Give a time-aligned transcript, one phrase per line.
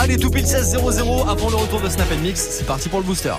[0.00, 2.46] Allez, tout pile 16-0-0 avant le retour de Snap Mix.
[2.52, 3.34] C'est parti pour le booster.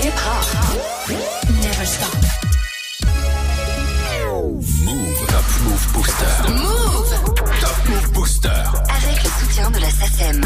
[0.00, 1.16] Hip hop.
[1.60, 2.08] Never stop.
[4.84, 5.26] Move.
[5.26, 6.52] Top Move Booster.
[6.52, 8.48] Move Top Move Booster.
[8.48, 10.40] avec le soutien de la SACEM.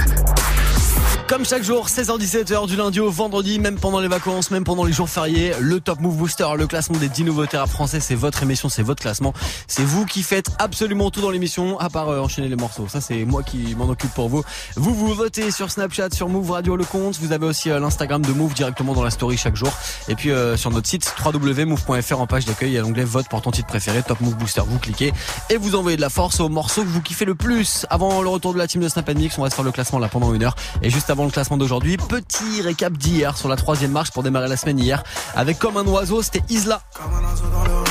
[1.29, 4.93] Comme chaque jour, 16h-17h du lundi au vendredi, même pendant les vacances, même pendant les
[4.93, 8.45] jours fériés, le Top Move Booster, le classement des 10 nouveaux rap français, c'est votre
[8.45, 9.35] émission, c'est votre classement.
[9.67, 12.87] C'est vous qui faites absolument tout dans l'émission, à part euh, enchaîner les morceaux.
[12.87, 14.45] Ça, c'est moi qui m'en occupe pour vous.
[14.77, 17.19] Vous, vous votez sur Snapchat, sur Move Radio Le Compte.
[17.21, 19.73] Vous avez aussi euh, l'Instagram de Move directement dans la story chaque jour.
[20.07, 23.27] Et puis euh, sur notre site www.move.fr en page d'accueil, il y a l'onglet vote
[23.29, 24.63] pour ton titre préféré, Top Move Booster.
[24.65, 25.13] Vous cliquez
[25.51, 27.85] et vous envoyez de la force au morceau que vous kiffez le plus.
[27.91, 29.99] Avant le retour de la team de Snap Mix, on va se faire le classement
[29.99, 30.55] là pendant une heure.
[30.83, 34.49] Et juste avant le classement d'aujourd'hui, petit récap d'hier sur la troisième marche pour démarrer
[34.49, 35.03] la semaine hier.
[35.35, 36.81] Avec comme un oiseau, c'était Isla.
[36.95, 37.85] Comme un oiseau dans l'eau,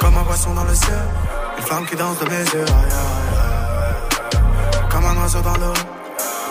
[0.00, 0.98] comme un poisson dans le ciel,
[1.58, 2.64] une flamme qui danse de mes yeux.
[4.90, 5.74] Comme un oiseau dans l'eau,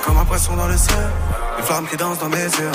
[0.06, 1.10] comme un poisson dans le ciel,
[1.58, 2.72] une flamme qui danse dans mes yeux.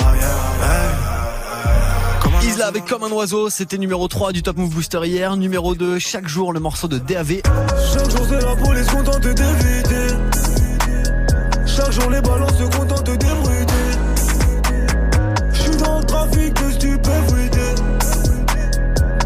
[2.42, 5.36] Isla avec comme un oiseau, c'était numéro 3 du Top Move Booster hier.
[5.36, 7.40] Numéro 2, chaque jour le morceau de DAV.
[7.92, 10.31] Chaque jour c'est la police contente d'éviter
[11.74, 13.72] Chaque jour les balances se contentent d'ébruiter
[15.54, 16.62] J'suis dans le trafic de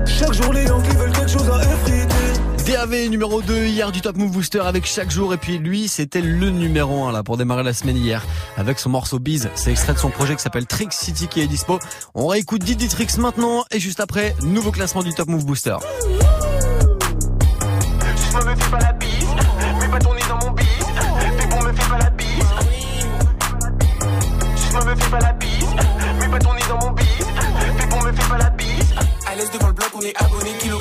[0.07, 4.17] Chaque jour les Yankees veulent quelque chose à effriter DAV numéro 2 hier du Top
[4.17, 7.65] Move Booster avec chaque jour et puis lui c'était le numéro 1 là pour démarrer
[7.65, 8.25] la semaine hier
[8.57, 9.51] avec son morceau Biz.
[9.57, 11.81] C'est extrait de son projet qui s'appelle Trix City qui est dispo.
[12.15, 15.77] On réécoute Didi Trix maintenant et juste après nouveau classement du Top Move Booster.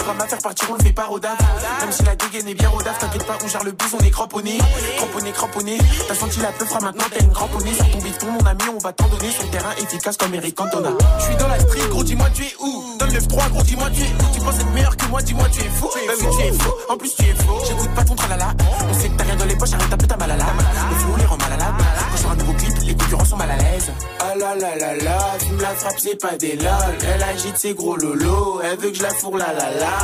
[0.05, 1.35] Kilogramme à faire partir, on le fait pas au daf.
[1.81, 4.03] Même si la dégaine est bien au daf, t'inquiète pas, on gère le bus, on
[4.05, 4.59] est cramponné.
[4.97, 5.77] Cramponné, cramponné.
[6.07, 7.73] T'as senti la peufra, maintenant t'as une cramponnée.
[7.73, 9.31] Sur ton bifton, mon ami, on va t'en donner.
[9.31, 10.91] Sur le terrain efficace comme Eric Cantona.
[11.17, 12.97] Je suis dans la street, gros, dis-moi, tu es où?
[12.99, 14.31] Dans le 9-3, gros, dis-moi, tu es où?
[14.31, 15.89] Tu penses être meilleur que moi, dis-moi, tu es fou.
[15.95, 16.71] Oui, tu es fou.
[16.87, 17.61] En plus, tu es faux.
[17.67, 18.53] J'écoute pas ton tralala.
[18.87, 20.45] On sait que t'as rien dans les poches, arrête un peu ta malala.
[20.91, 21.94] Le flow les rend mal à la Quand
[22.31, 23.91] un nouveau clip, les concurrents sont mal à l'aise.
[24.19, 26.97] Ah là là là là, fume la frappe, c'est pas des lol.
[27.13, 29.97] Elle agite ses gros lolos, elle veut que je la fourre la la la.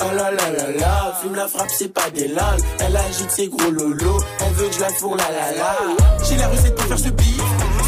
[0.00, 2.58] Ah là là là là, fume la frappe, c'est pas des lol.
[2.80, 6.24] Elle agite ses gros lolos, elle veut que je la fourre la la la.
[6.28, 7.42] J'ai la recette pour faire ce beat.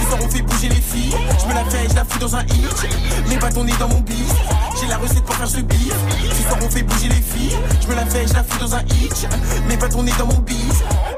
[0.07, 1.17] Ce soir on fait bouger les filles.
[1.41, 3.41] Je me la fais, je la fous dans un hit.
[3.41, 4.33] Pas ton nez dans mon bis.
[4.81, 5.93] J'ai la recette pour faire ce beat.
[6.31, 7.57] Ce soir on fait bouger les filles.
[7.83, 9.27] Je me la fais, je la fous dans un hit.
[9.81, 10.55] Pas ton nez dans mon bis.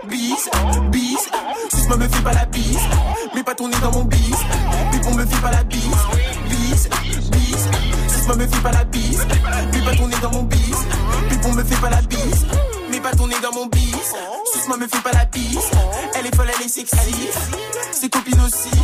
[0.08, 0.48] Bis,
[0.90, 1.28] bis.
[1.70, 2.78] Sisma me fait pas la bise.
[3.44, 4.36] Pas ton nez dans mon bis.
[4.90, 5.82] Pipon me fait pas la bise.
[6.48, 6.88] Bis,
[7.30, 7.68] bis.
[8.08, 9.26] Sisma me fait pas la bise.
[9.84, 10.78] Pas ton nez dans mon bis.
[11.28, 12.46] Pipon me fait pas la bise.
[12.98, 13.94] Mais pas dans mon bis.
[14.52, 15.70] Sisma me fait pas la bise.
[16.18, 17.28] Elle est folle, elle est sexy.
[17.92, 18.76] Ses copines aussi.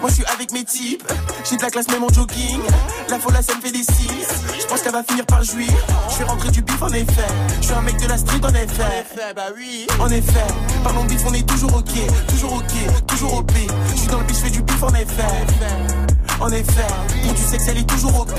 [0.00, 1.04] Moi je suis avec mes types,
[1.48, 2.60] j'ai de la classe même en jogging.
[3.08, 4.26] La folle ça me fait des cils.
[4.60, 5.68] Je pense qu'elle va finir par jouir.
[6.08, 7.28] Je suis rentré du bif en effet.
[7.60, 9.32] Je suis un mec de la street en effet.
[9.36, 9.86] bah oui.
[10.00, 10.46] En effet,
[10.82, 13.52] parlons de bif on est toujours ok, toujours ok, toujours OP.
[13.92, 15.32] Je suis dans le bif, je fais du bif en effet.
[16.40, 16.86] En effet,
[17.22, 18.32] pour du sexe elle est toujours OP.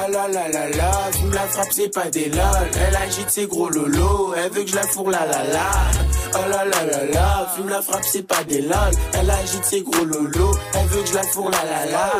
[0.00, 2.70] Ah là là là là, fume la frappe c'est pas des lol.
[2.74, 5.70] Elle agite ses gros lolos, elle veut que je la fourre la la la.
[6.34, 8.92] Oh là là là là, fume la frappe c'est pas des lol.
[9.14, 12.12] Elle agite ses gros lolos, elle veut que je la fourre la la la.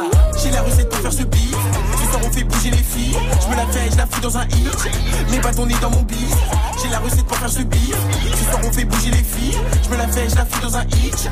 [0.42, 1.54] J'ai la recette pour faire ce beat.
[2.00, 3.16] Ce soir on fait bouger les filles.
[3.42, 5.40] Je me la fais, je la fous dans un hit.
[5.42, 6.34] Pas ton nez dans mon bis.
[6.82, 7.94] J'ai la recette pour faire ce beat.
[8.34, 9.58] Ce soir on fait bouger les filles.
[9.84, 11.30] Je me la fais, je la fous dans un hit.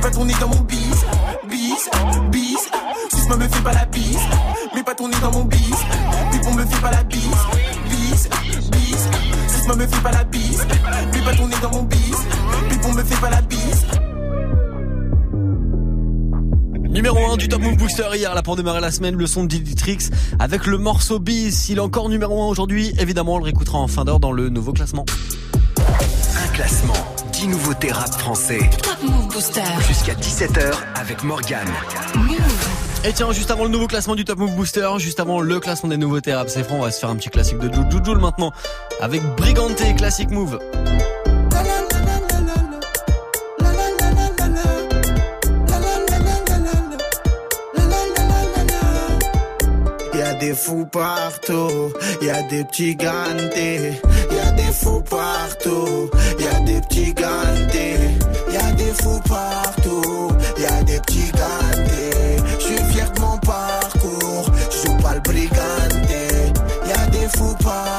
[0.00, 1.04] Pas ton nez dans mon bis.
[1.48, 1.90] Bis,
[2.30, 2.70] bis.
[3.12, 4.18] Sisma me fait pas la bise.
[4.88, 5.58] Pas ton nez dans mon bis.
[6.32, 7.20] Pipon me fait pas la bise.
[7.90, 8.26] Bis,
[8.70, 9.08] bis.
[9.46, 10.66] Sisma me fait pas la bise.
[11.12, 12.16] Mais pas ton nez dans mon bis.
[12.70, 13.84] Pipon me fait pas la bise.
[16.88, 19.48] Numéro 1 du Top Move Booster hier là pour démarrer la semaine, le son de
[19.48, 21.68] Diditrix avec le morceau Biz.
[21.68, 22.94] Il est encore numéro 1 aujourd'hui.
[22.98, 25.04] Évidemment, on le réécoutera en fin d'heure dans le nouveau classement.
[25.76, 26.94] Un classement.
[27.34, 28.70] 10 nouveautés rap français.
[28.82, 29.60] Top Move Booster.
[29.86, 31.68] Jusqu'à 17h avec Morgane.
[33.04, 35.88] Et tiens, juste avant le nouveau classement du Top Move Booster, juste avant le classement
[35.88, 38.52] des nouveautés rap, c'est franc, on va se faire un petit classique de Jujujoul maintenant
[39.00, 40.58] avec Brigante Classic Move.
[50.14, 53.92] Y a des fous partout, y a des petits gantés,
[54.68, 57.96] des fous partout, y a des petits gantés,
[58.52, 60.28] y a des fous partout,
[60.58, 62.36] y a des petits gantés.
[62.58, 66.52] Je suis fier de mon parcours, je joue pas le briganté.
[66.86, 67.97] Y a des fous partout,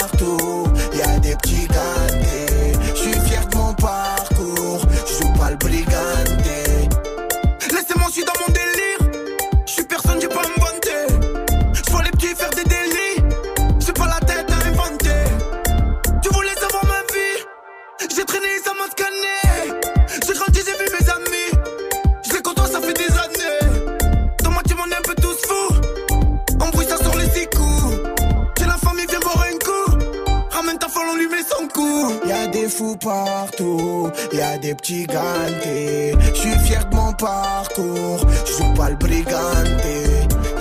[33.09, 36.13] partout, y a des petits gantés.
[36.33, 39.95] Je suis fier de mon parcours, je joue pas le briganté.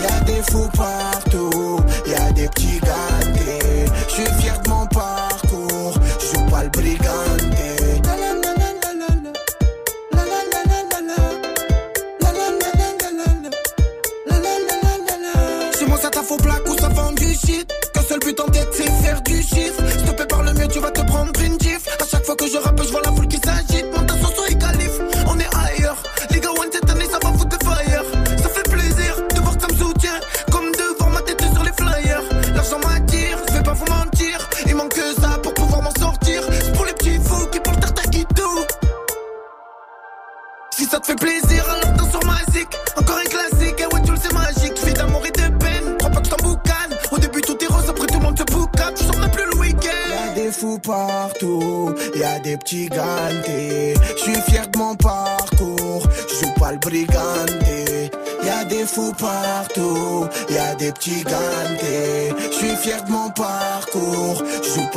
[0.03, 3.87] Y a des fous partout, y a des petits gantés.
[4.09, 4.78] Je suis fier de mon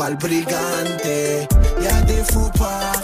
[0.02, 1.48] cual brigante.
[1.80, 3.01] Ya de fupa.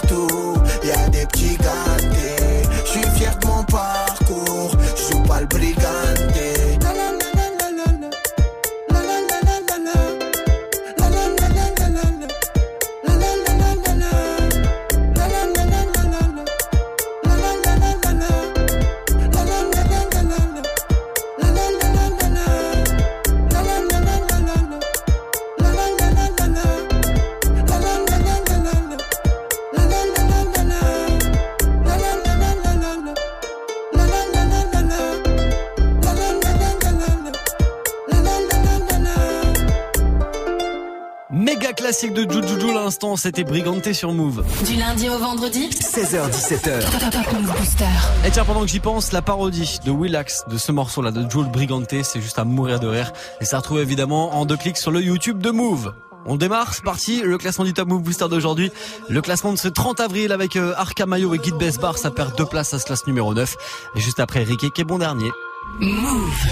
[41.37, 44.43] Méga classique de Jujuju l'instant, c'était Briganté sur Move.
[44.65, 46.79] Du lundi au vendredi 16h17h.
[46.81, 47.85] Top Top Move Booster.
[48.25, 51.51] Et tiens, pendant que j'y pense, la parodie de Willax de ce morceau-là, de Jules
[51.51, 53.13] Briganté, c'est juste à mourir de rire.
[53.39, 55.93] Et ça retrouve évidemment en deux clics sur le YouTube de Move.
[56.25, 58.71] On démarre, c'est parti, le classement du Top Move Booster d'aujourd'hui.
[59.07, 62.35] Le classement de ce 30 avril avec euh, Arca Mayo et Guide Besbar, ça perd
[62.35, 63.55] deux places, ça se classe numéro 9.
[63.95, 65.29] Et juste après, Ricky qui est bon dernier.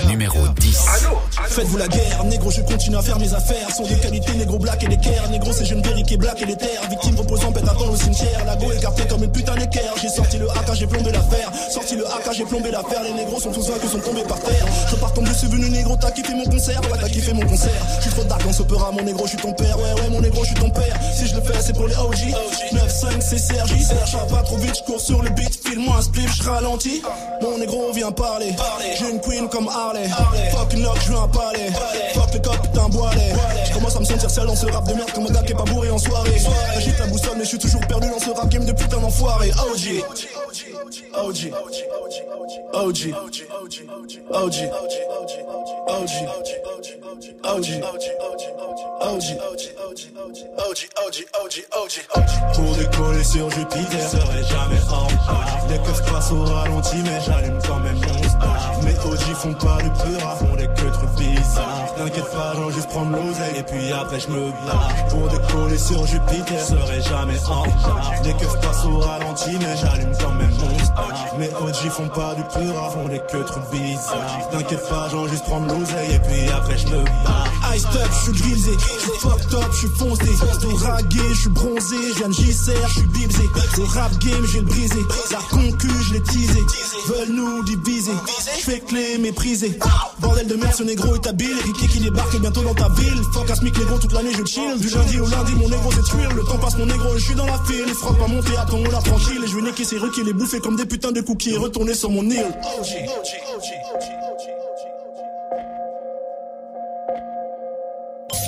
[0.08, 0.86] Numéro 10.
[1.50, 3.70] Faites-vous la guerre, négro, je continue à faire mes affaires.
[3.72, 5.30] Sont de qualité, négro black et l'équerre.
[5.30, 6.82] Négro, c'est jeune Berry qui est black et les terres.
[6.90, 8.46] Victime reposant, bête attend au cimetière.
[8.46, 9.94] La go écartée comme une putain d'équerre.
[10.00, 11.52] J'ai sorti le AK, j'ai plombé l'affaire.
[11.72, 13.04] Sorti le AK, j'ai plombé l'affaire.
[13.04, 14.66] Les négros sont tous vaincus, sont tombés par terre.
[14.92, 16.82] Je pars tomber, suis venu négro, t'as kiffé mon concert.
[16.84, 17.86] Ouais, t'as kiffé mon concert.
[17.98, 19.78] Je suis trop dark dans ce mon négro, je suis ton père.
[19.78, 21.00] Ouais, ouais, mon négro, je suis ton père.
[21.18, 22.36] Si je le fais, c'est pour les OG.
[22.74, 23.84] 9-5, c'est Sergi.
[23.84, 25.60] Serge, pas trop vite, je cours sur le beat.
[25.66, 27.02] File-moi un spliff, je ralentis.
[27.42, 28.54] Mon négro vient parler.
[29.12, 30.08] Une queen comme Harley.
[30.52, 31.72] Fuck une lock, je veux un palais.
[32.14, 33.34] Fuck le cop, putain, boilet.
[33.68, 35.52] Je commence à me sentir seul dans ce rap de merde comme un gars qui
[35.52, 36.42] est pas bourré en soirée.
[36.74, 39.52] J'agite la boussole, mais je suis toujours perdu dans ce rap game de putain d'enfoiré.
[39.52, 40.04] OG.
[41.14, 41.54] OG.
[41.54, 41.54] OG.
[42.74, 43.14] OG.
[44.34, 44.56] OG.
[51.74, 52.02] OG.
[52.54, 55.68] Pour décoller sur Jupiter, serait jamais en retard.
[55.70, 58.00] Les keufs passent au ralenti, mais j'allume quand même
[59.06, 61.96] OG font pas de peur, font des que trucs bizarres.
[61.98, 64.92] T'inquiète pas, j'en juste prendre l'oseille et puis après je me barre.
[65.10, 68.12] Pour décoller sur Jupiter, serait jamais en retard.
[68.24, 71.06] Les keufs passent au ralenti, mais j'allume quand même mon star.
[71.96, 74.50] Font pas du peur, font des que trucs bizarres.
[74.52, 77.48] T'inquiète pas, j'en juste prendre l'oseille et puis après je me barre.
[77.74, 80.26] Ice up, je suis grisé, je suis fucked up, je suis foncé.
[80.62, 83.44] Tout ragué, je suis bronzé, je viens de JCR, je suis bibsé.
[83.78, 85.04] Le rap game, je vais le briser.
[85.32, 86.62] La concu, je l'ai teasé.
[87.08, 88.12] Veulent nous diviser,
[88.64, 89.78] fais clé mépriser.
[90.20, 91.56] Bordel de merde, ce négro est habile.
[91.64, 93.22] Ricky qui débarque bientôt dans ta ville.
[93.34, 94.80] Fuck à négro toute l'année, je chill.
[94.80, 96.34] Du lundi au lundi, mon négro c'est.
[96.34, 97.86] Le temps passe, mon négro, je suis dans la file.
[97.86, 99.42] Les frappes à monter, attends, on la tranquille.
[99.44, 101.54] Et je vais niquer ces requis, les bouffer comme des putains de cookies.
[101.54, 102.52] Et retourner sur mon île.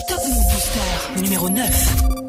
[0.08, 2.27] Top Booster numéro 9.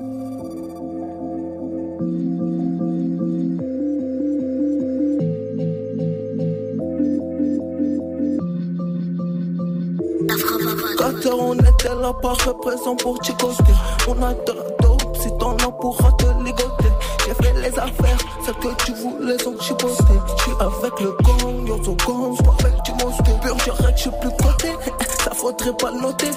[11.30, 13.72] On était là par présent pour Chicoté.
[14.06, 16.92] On a de la dope, si t'en as pourra te ligoter.
[17.26, 20.14] J'ai fait les affaires, celles que tu voulais sont chipoté.
[20.38, 23.40] J'suis avec le gang, yo so gang, j'suis pas avec du monstre.
[23.40, 24.72] Pur, j'arrête, j'suis plus côté.
[25.24, 26.30] Ça faudrait pas le noter.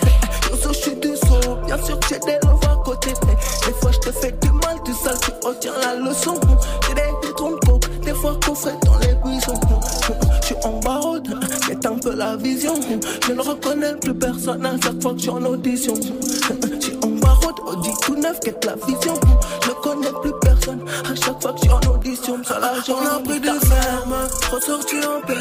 [0.49, 3.13] Yo so j'suis du son, bien sûr que j'ai des love à côté.
[3.65, 6.35] Des fois j'te fais du mal, du sale, tu retiens la leçon.
[6.87, 11.17] J'ai des coke, des fois coffret dans je suis en barreau,
[11.67, 12.73] c'est un peu la vision.
[13.27, 15.93] Je ne reconnais plus personne à chaque fois que je suis en audition.
[15.95, 19.13] Je suis en barreau, on dit tout neuf, qu'est la vision?
[19.63, 22.43] Je ne connais plus personne à chaque fois que je suis en audition.
[22.43, 24.15] Ça la journée, on a pris des fermes,
[24.51, 25.33] ressorti en paix,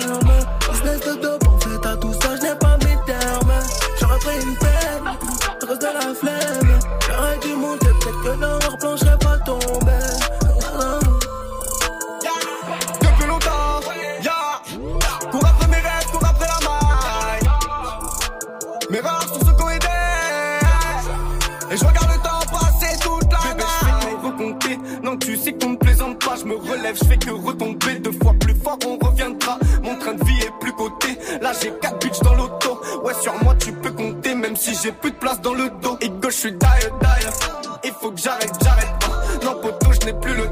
[26.94, 27.99] je fais que retomber.
[28.00, 29.58] Deux fois plus fort, on reviendra.
[29.82, 31.18] Mon train de vie est plus coté.
[31.40, 32.80] Là, j'ai quatre bitches dans l'auto.
[33.04, 34.34] Ouais, sur moi, tu peux compter.
[34.34, 35.96] Même si j'ai plus de place dans le dos.
[36.00, 37.34] Et gauche, je suis d'ailleurs, d'ailleurs.
[37.84, 38.88] Il faut que j'arrête, j'arrête.
[39.44, 40.50] Non, poteau, je n'ai plus le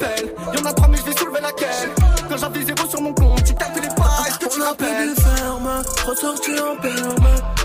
[0.00, 0.34] m'appelle.
[0.54, 1.90] Y'en a trois, mais je vais soulever laquelle.
[2.28, 4.28] Quand j'avais zéro sur mon compte, tu calculais pas.
[4.28, 5.14] Est-ce que tu rappelles?
[5.14, 7.55] des fermes, ressorti en perme.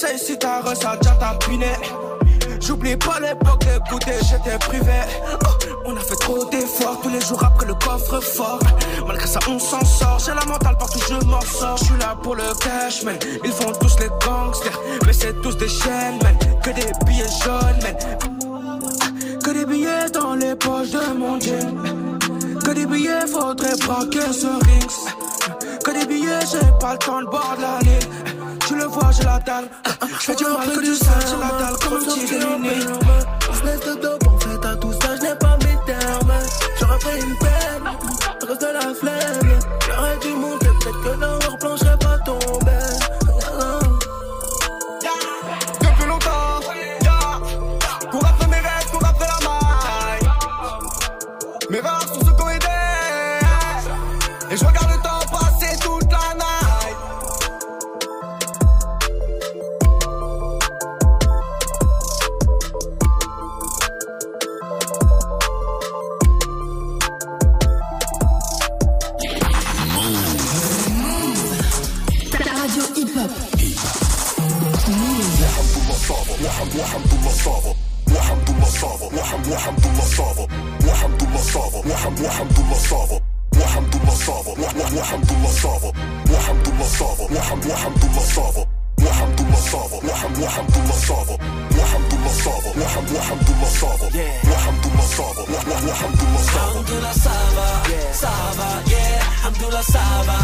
[0.00, 1.72] Conseils si ta ça déjà tapiné.
[2.58, 5.00] J'oublie pas l'époque de goûter, j'étais privé.
[5.44, 5.48] Oh,
[5.84, 8.60] on a fait trop d'efforts tous les jours après le coffre fort.
[9.06, 10.18] Malgré ça, on s'en sort.
[10.24, 11.76] J'ai la mentale partout, je m'en sors.
[11.76, 13.18] Je suis là pour le cash, man.
[13.44, 16.34] Ils font tous les gangsters, mais c'est tous des chaînes, man.
[16.62, 19.38] Que des billets jaunes, man.
[19.44, 21.76] Que des billets dans les poches de mon jean.
[22.64, 25.78] Que des billets, faudrait braquer ce rings.
[25.84, 28.30] Que des billets, j'ai pas le temps de boire de la ligne.
[28.66, 29.68] Tu le vois, j'ai la dalle.
[30.20, 32.68] Je fais du mal que du sale, j'ai la dalle comme un petit réuni.
[33.50, 36.32] Business de dope, fait, à tout ça, je n'ai pas mes termes.
[36.78, 39.58] J'aurais pris une peine, à cause de la flemme.
[39.86, 42.78] J'aurais dû monter, peut-être que dans leur plan, je serais pas tombé.
[45.80, 46.60] Depuis longtemps,
[47.02, 47.40] yeah.
[48.10, 50.28] Cours après mes rêves, cours après la maille.
[51.70, 52.66] Mes rares sont ceux qui ont aidé.
[54.50, 54.89] Et je regarde
[81.54, 83.20] صافا وحمد وحمد الله صافا
[83.60, 85.92] وحمد الله صافا وحمد الله صافا
[86.32, 88.64] وحمد الله صافا وحمد وحمد الله صافا
[89.06, 91.36] وحمد الله صافا وحمد وحمد الله صافا
[91.78, 94.06] وحمد الله صافا وحمد وحمد الله صافا
[94.52, 95.42] وحمد الله صافا
[95.90, 97.68] وحمد الله صافا الحمد لله صافا
[98.22, 100.40] صافا يا الحمد لله صافا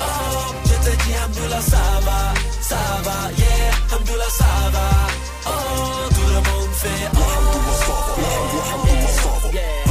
[0.00, 2.34] اوه جتتي الحمد لله صافا
[2.70, 4.88] صافا يا الحمد لله صافا
[5.46, 8.14] اوه دور في اوه الحمد لله صافا
[8.58, 9.85] الحمد لله صافا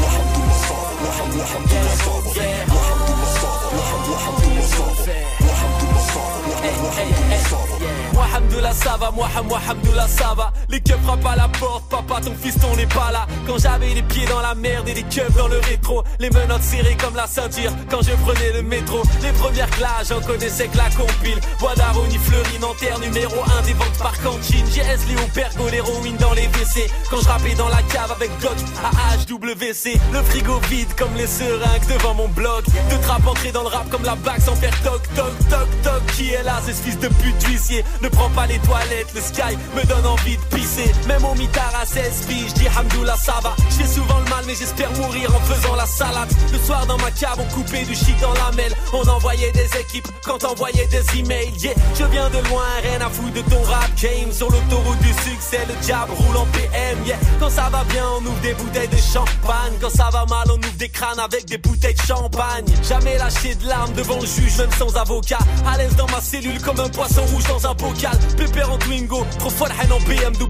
[8.18, 9.12] وحمد الله صابر
[9.52, 13.28] وحمد الله صابر Les keufs frappent à la porte, papa ton fiston n'est pas là.
[13.48, 16.64] Quand j'avais les pieds dans la merde et les keufs dans le rétro Les menottes
[16.64, 19.04] serrées comme la ceinture quand je prenais le métro.
[19.22, 21.40] Les premières classes j'en connaissais que la compile.
[21.60, 24.66] Bois d'Aroni, Fleury, Nanterre, numéro 1 des ventes par cantine.
[24.66, 26.90] GS, Léo, Pergo, l'héroïne dans les WC.
[27.10, 31.28] Quand je rappais dans la cave avec Glock à HWC Le frigo vide comme les
[31.28, 34.74] seringues devant mon blog De trap entré dans le rap comme la bague sans faire
[34.84, 36.06] toc toc toc toc.
[36.16, 39.22] Qui est là, c'est ce fils de pute huissier Ne prends pas les toilettes, le
[39.22, 40.55] sky me donne envie de
[41.08, 43.56] Même au mitard à 16 billes, je dis Hamdoullah ça va.
[43.70, 46.32] Je fais souvent le mal mais j'espère mourir en faisant la salade.
[46.52, 48.74] Le soir dans ma cave on coupait du shit dans la mêle.
[48.94, 51.52] On envoyait des équipes quand envoyait des emails.
[51.60, 55.14] Yeah, je viens de loin, rien à foutre de ton rap game Sur l'autoroute du
[55.30, 58.88] succès, le diable roule en PM Yeah, quand ça va bien on ouvre des bouteilles
[58.88, 59.74] de champagne.
[59.82, 62.66] Quand ça va mal on ouvre des crânes avec des bouteilles de champagne.
[62.88, 65.40] Jamais lâché de larmes devant le juge même sans avocat.
[65.68, 68.18] À l'aise dans ma cellule comme un poisson rouge dans un bocal.
[68.38, 70.45] Pépère en Twingo, trop folle haine en BMW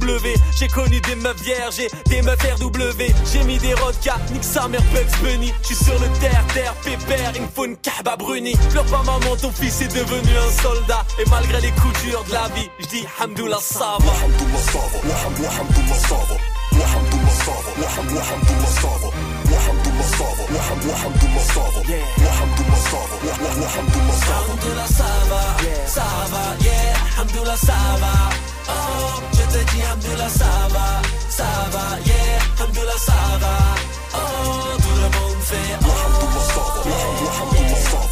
[0.58, 4.68] J'ai connu des meufs vierges et des meufs RW J'ai mis des rodkas, nique sa
[4.68, 8.86] mère Bugs Bunny J'suis sur le terre-terre, pépère, il me faut une kahba bruni Pleure
[8.86, 12.48] pas maman, ton fils est devenu un soldat Et malgré les coups durs de la
[12.56, 14.12] vie, j'dis Hamdoullah ça va
[24.26, 28.55] Alhamdulillah ça va, ça va, yeah, Alhamdulillah ça va.
[28.68, 33.56] Oh, je te dis Alhamdulillah ça va, ça va, yeah, Alhamdulillah ça va.
[34.14, 35.88] Oh, tout le monde fait oh,
[36.86, 37.66] yeah, yeah,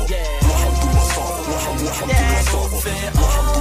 [0.07, 0.25] yeah,
[2.45, 3.52] tout le monde fait oh,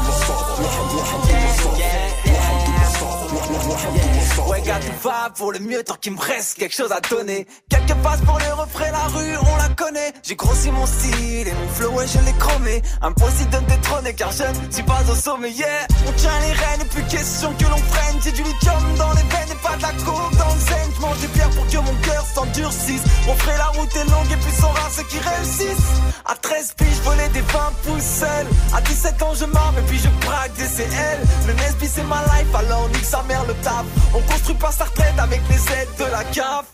[4.65, 7.47] gars, tout va pour le mieux tant qu'il me reste quelque chose à donner.
[7.69, 10.13] Quelques passes pour le refrain, la rue, on la connaît.
[10.23, 12.83] J'ai grossi mon style et mon flow, ouais, je l'ai chromé.
[13.01, 15.87] Impossible de me détrôner car je ne suis pas au sommet, yeah.
[16.07, 18.17] On tient les rênes et plus question que l'on freine.
[18.23, 20.89] J'ai du lithium dans les veines et pas de la coke dans le zen.
[20.97, 23.03] Je mange des pierres pour que mon cœur s'endurcisse.
[23.29, 25.91] On ferait la route est longue et puis sont rares ceux qui réussissent.
[26.25, 28.47] À 13 piges, je volais des 20 pouces seul.
[28.75, 31.19] À 17 ans, je marre et puis je braque des CL.
[31.47, 33.85] Le Nesby, c'est ma life, alors nique sa mère le taf.
[34.15, 36.67] On construit pas sa retraite avec les aides de la CAF.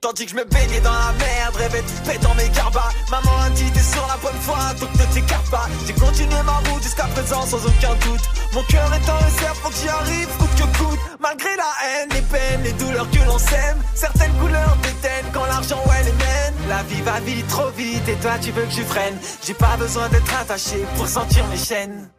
[0.00, 2.90] Tandis que je me baignais dans la merde, rêvais de pétant mes garbats.
[3.08, 5.68] Maman a dit t'es sur la bonne voie, donc ne t'écarte pas.
[5.86, 8.22] J'ai continué ma route jusqu'à présent sans aucun doute.
[8.52, 10.98] Mon cœur est en réserve, faut que j'y arrive, coûte que coûte.
[11.20, 13.78] Malgré la haine, les peines, les douleurs que l'on sème.
[13.94, 16.54] Certaines couleurs déteignent quand l'argent, ouais, les mène.
[16.68, 19.16] La vie va vite, trop vite, et toi tu veux que je freine.
[19.44, 22.10] J'ai pas besoin d'être attaché pour sentir mes chaînes.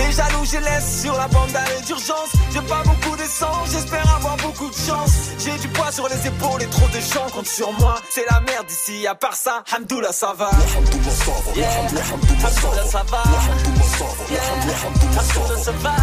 [0.00, 2.32] Les jaloux, je laisse sur la bande d'arrêt d'urgence.
[2.52, 5.12] J'ai pas beaucoup d'essence, j'espère avoir beaucoup de chance.
[5.38, 7.96] J'ai du poids sur les épaules et trop de gens comptent sur moi.
[8.08, 10.50] C'est la merde ici, à part ça, Hamdoullah ça va.
[11.54, 11.68] Yeah,
[12.12, 12.50] Hamdoullah
[12.86, 13.22] ça va.
[14.30, 14.40] Yeah,
[14.88, 15.94] Hamdoullah ça va.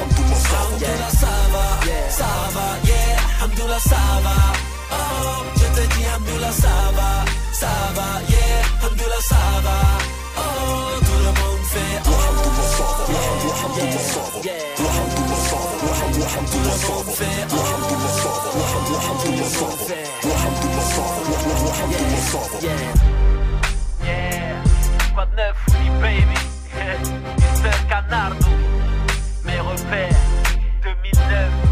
[0.00, 1.64] Hamdoullah ça va,
[2.18, 4.36] ça va, yeah, Hamdoullah ça va.
[4.92, 4.96] Oh,
[5.56, 7.10] je te dis Hamdoullah ça va,
[7.52, 8.49] ça va, yeah,
[8.82, 9.80] Hamdoullah ça va.
[10.36, 10.40] Oh,
[11.00, 12.62] tout le monde fait oh, oh, de
[26.00, 26.40] baby.
[27.38, 27.76] Mr.
[27.88, 28.46] Canardo,
[29.44, 30.16] mes repères,
[30.82, 31.70] 2009.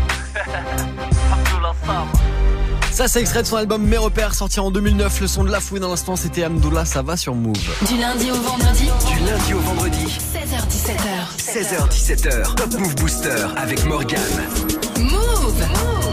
[1.33, 2.58] Abdullah Sama.
[2.91, 5.21] Ça, c'est extrait de son album Mes repères, sorti en 2009.
[5.21, 7.55] Le son de la fouine dans l'instant, c'était Amdoula, ça va sur Move.
[7.87, 11.37] Du lundi au vendredi, Du lundi au vendredi, 16h17h.
[11.39, 14.21] 16h17h, Top Move Booster avec Morgan.
[14.99, 15.55] Move
[16.05, 16.08] Top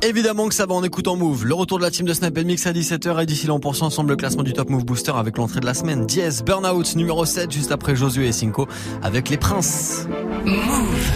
[0.00, 1.44] Évidemment que ça va en écoutant Move.
[1.44, 3.82] Le retour de la team de Snap Mix à 17h et d'ici là on poursuit
[3.82, 6.06] ensemble le classement du Top Move Booster avec l'entrée de la semaine.
[6.06, 8.68] Diez, Burnout numéro 7 juste après Josué et Cinco
[9.02, 10.06] avec les princes.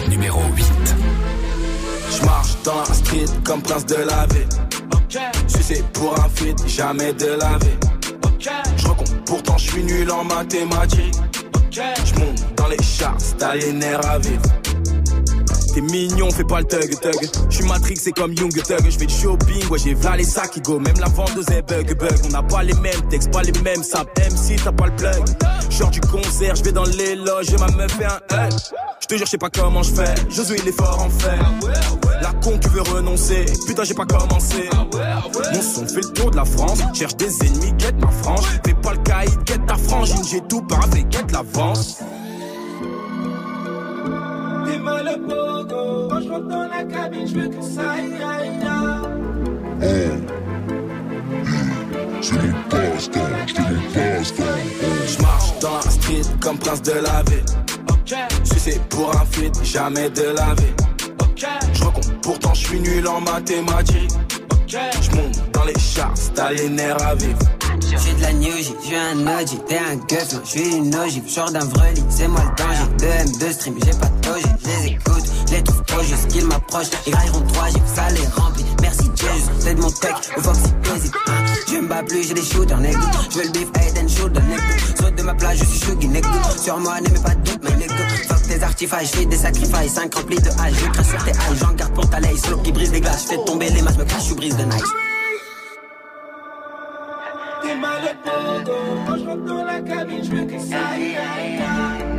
[0.09, 0.65] Numéro 8.
[2.11, 5.19] Je marche dans la street comme prince de la vie.
[5.47, 7.77] Sucé pour un feat, jamais de la vie.
[8.75, 11.15] Je recompte, pourtant je suis nul en mathématiques.
[11.71, 14.41] Je monte dans les charts, t'as les nerfs à vivre.
[15.73, 17.29] T'es mignon, fais pas le thug thug.
[17.49, 18.85] Je suis Matrix, c'est comme Young Thug.
[18.85, 20.79] Je fais du shopping, ouais, j'ai v'là les sacs qui go.
[20.79, 22.15] Même la vendeuse est bug bug.
[22.25, 24.09] On n'a pas les mêmes textes, pas les mêmes saps.
[24.19, 25.23] Même si t'as pas le plug.
[25.71, 28.53] Genre du concert, je vais dans les loges ma meuf fait un L.
[29.01, 30.13] Je te jure, je sais pas comment je fais.
[30.29, 31.51] Josué, il est fort en fer.
[32.21, 33.45] La con qui veut renoncer.
[33.65, 34.69] Putain, j'ai pas commencé.
[35.53, 36.79] Mon son fait le tour de la France.
[36.93, 38.45] Cherche des ennemis, guette ma frange.
[38.63, 40.23] Fais pas le caïd, guette ta frangine.
[40.29, 41.97] J'ai tout paraffé, guette l'avance.
[44.65, 46.07] T'es mal au pogo.
[46.09, 49.13] Quand je rentre dans la cabine, je veux que ça aille, aille, aille.
[55.05, 57.43] Je marche dans la street comme prince de la vie.
[58.43, 60.73] Sucé pour un feat, jamais de la vie.
[61.73, 64.11] Je recompte, pourtant je suis nul en mathématiques.
[64.67, 67.39] Je monte dans les charts, t'as les nerfs à vivre.
[67.97, 71.51] J'suis de la New J, j'suis un OG, t'es un guff, j'suis une ogive, genre
[71.51, 72.83] d'un vreli, c'est moi le danger.
[72.99, 76.01] 2 M, 2 stream, j'ai pas de toge, je les écoute, je les trouve trop
[76.01, 76.87] juste qu'ils m'approchent.
[77.07, 78.65] Ils railleront 3 G, ça les remplit.
[78.81, 81.13] Merci Jesus, c'est de mon tech, au Foxy hésite.
[81.67, 82.99] Je me bats plus, j'ai des shooters, nègre.
[83.31, 84.63] Je veux le beef, head and shoulder, nègre.
[84.99, 86.29] Saute de ma plage, je suis nègre.
[86.61, 87.95] Sur moi, n'aimez pas de doute, mais nègre.
[88.27, 90.73] Fuck tes artifices, j'fais des sacrifices, 5 remplis de hache.
[90.73, 92.41] Je crache sur tes haches, j'en garde pour ta laisse.
[92.41, 94.83] Slow qui brise les glaces, j'fais tomber les masses, me cache, je brise de nice.
[97.63, 98.77] T'es mal au pogo.
[99.07, 102.13] Quand je rentre dans la cabine, je veux que ça aille, aille, aille.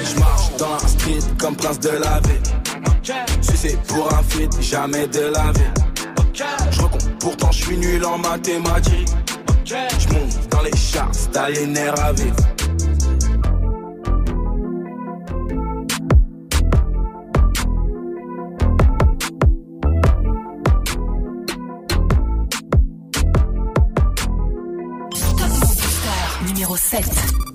[0.00, 2.42] Je marche dans la street comme prince de la vie.
[3.40, 5.72] Sucé pour un feat, jamais de la vie.
[6.70, 9.08] Je recompte, pourtant je suis nul en mathématiques.
[9.64, 9.74] Je
[10.12, 10.72] monte dans les
[11.54, 12.36] les nerfs à vivre.
[26.46, 27.53] Numéro 7.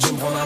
[0.00, 0.39] Emmerdé quand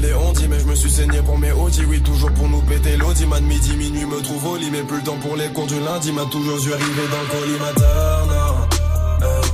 [0.00, 1.84] les ondis, mais je me suis saigné pour mes audis.
[1.88, 3.26] Oui, toujours pour nous péter l'audi.
[3.26, 5.80] Man, midi, minuit, me trouve au lit, mais plus le temps pour les comptes du
[5.80, 6.12] lundi.
[6.12, 9.26] M'a toujours dû arriver dans le collimateur, non.
[9.26, 9.50] Hey.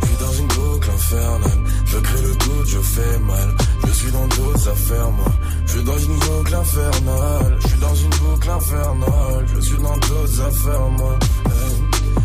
[0.00, 1.60] Je suis dans une boucle infernale.
[1.86, 3.54] Je crée le doute, je fais mal.
[3.86, 5.32] Je suis dans d'autres affaires, moi.
[5.66, 7.58] Je suis dans une boucle infernale.
[7.60, 9.46] Je suis dans une boucle infernale.
[9.54, 11.18] Je suis dans d'autres affaires, moi.
[11.46, 11.82] Hey.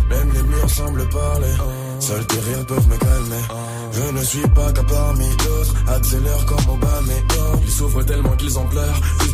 [0.10, 1.54] Même les murs semblent parler.
[2.00, 3.44] Seuls tes rires peuvent me calmer.
[3.92, 5.74] Je ne suis pas qu'à parmi d'autres.
[5.88, 7.13] Accélère comme Obama.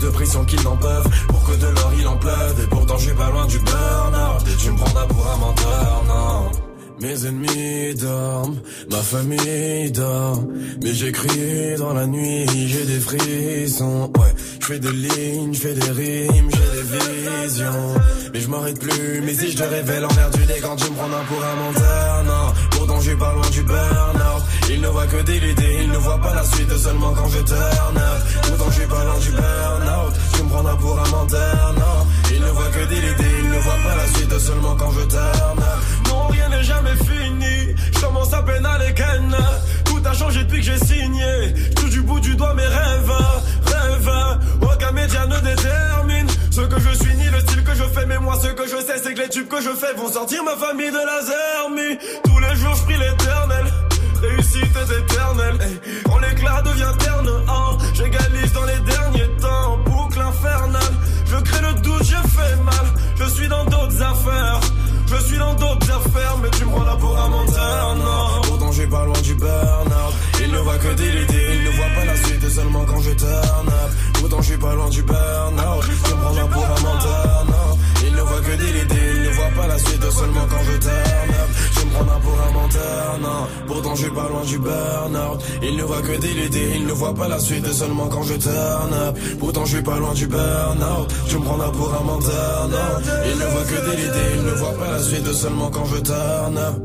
[0.02, 1.10] De pression qu'ils n'en peuvent.
[1.28, 2.64] Pour que de l'or il en pleuve.
[2.64, 4.58] Et pourtant je pas loin du burn-out.
[4.58, 6.52] Tu me prendras pour un menteur, non.
[7.02, 7.69] Mes ennemis
[9.00, 10.44] ma famille dort.
[10.84, 14.12] Mais j'écris dans la nuit, j'ai des frissons.
[14.20, 17.94] Ouais, je fais des lignes, je fais des rimes, j'ai des visions.
[18.34, 21.14] Mais je m'arrête plus, mais si je te révèle emmerdu dès quand tu me prends
[21.22, 22.46] un pour un menteur, non.
[22.72, 24.44] Pourtant je suis pas loin du burn-out.
[24.70, 27.40] Il ne voit que des idées, il ne voit pas la suite seulement quand je
[27.40, 28.22] turn up.
[28.48, 30.14] Pourtant je suis pas loin du burn-out.
[30.34, 32.00] Tu me prendras pour un menteur, non.
[32.36, 35.06] Il ne voit que des idées, il ne voit pas la suite seulement quand je
[35.06, 35.80] turn up.
[36.10, 37.59] Non, rien n'est jamais fini.
[37.94, 38.94] Je commence à peine à les.
[39.86, 41.54] Tout a changé depuis que j'ai signé.
[41.76, 43.12] Tout du bout du doigt mes rêves,
[43.66, 44.12] rêves.
[44.62, 48.06] Aucun média ne détermine ce que je suis ni le style que je fais.
[48.06, 50.44] Mais moi, ce que je sais, c'est que les tubes que je fais vont sortir
[50.44, 51.98] ma famille de la zermie.
[52.24, 53.66] Tous les jours, je prie l'éternel.
[54.22, 55.58] Réussite est éternelle.
[56.06, 59.78] Quand l'éclat devient terne, hein, j'égalise dans les derniers temps.
[59.86, 60.94] Boucle infernale.
[61.26, 62.86] Je crée le doute, je fais mal.
[63.18, 64.60] Je suis dans d'autres affaires.
[65.12, 68.42] Je suis dans d'autres affaires, mais tu me prends là pour un menteur, non.
[68.44, 70.14] Pourtant, j'ai pas loin du burn-out.
[70.42, 73.12] Il ne voit que des idées, il ne voit pas la suite seulement quand je
[73.12, 73.92] turn up.
[74.14, 75.84] Pourtant, je suis pas loin du burn-out.
[75.84, 77.78] Tu me prends là pour un menteur, non.
[78.06, 80.78] Il ne voit que des idées, il ne voit pas la suite seulement quand je
[80.78, 81.50] turn up.
[81.90, 83.48] Me prends là pour un menteur, non.
[83.68, 85.42] Pourtant, je suis pas loin du burn-out.
[85.62, 88.36] Il ne voit que des idées, il ne voit pas la suite seulement quand je
[88.36, 89.18] turn up.
[89.40, 91.14] Pourtant, je suis pas loin du burn-out.
[91.28, 93.12] Tu me prends là pour un menteur, non.
[93.32, 95.98] Il ne voit que des idées, il ne voit pas la suite seulement quand je
[95.98, 96.76] turn up.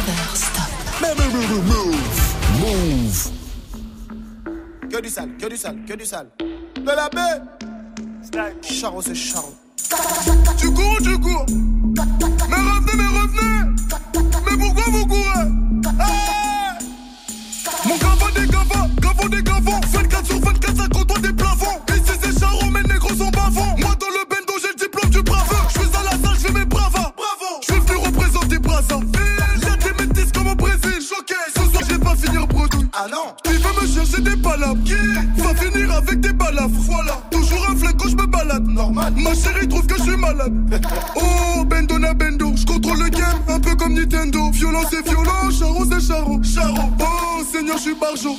[0.00, 0.70] Never stop.
[2.58, 3.30] Move.
[4.90, 6.28] Que du sale, que du sale, que du sale.
[6.38, 7.42] De la baie.
[8.62, 9.54] Charo, c'est charo.
[10.56, 11.44] Tu cours, tu cours.
[11.48, 13.74] Mais revenez, mais revenez.
[14.50, 15.48] Mais pourquoi vous courez?
[16.00, 16.78] Hey
[17.86, 19.80] Mon gavant des gavants, gavant des gavants.
[19.92, 21.80] 24 sur 24, ça compte des plafonds.
[21.90, 23.76] Ici c'est charo, mes négros sont bavants.
[23.78, 25.56] Moi dans le bendo, j'ai le diplôme du bravo.
[25.68, 27.12] Je fais à la salle, je fais mes bravas.
[27.16, 27.60] Bravo.
[27.60, 29.19] Je suis venu représenter Brazzaville.
[33.02, 33.34] Ah non.
[33.46, 34.84] Il veut me chercher des palabres?
[34.84, 34.92] Qui
[35.40, 36.68] va finir avec des balafres.
[36.80, 37.12] Voilà.
[37.30, 38.66] Toujours un flingue quand je me balade.
[38.66, 39.14] Normal.
[39.16, 40.52] Ma chérie trouve que je suis malade.
[41.16, 42.52] Oh, bendo na bendo.
[42.54, 44.50] Je contrôle le game, un peu comme Nintendo.
[44.50, 46.42] Violent c'est violent, charo c'est charo.
[46.42, 46.90] Charo.
[47.00, 48.36] Oh, Seigneur, je suis barjo.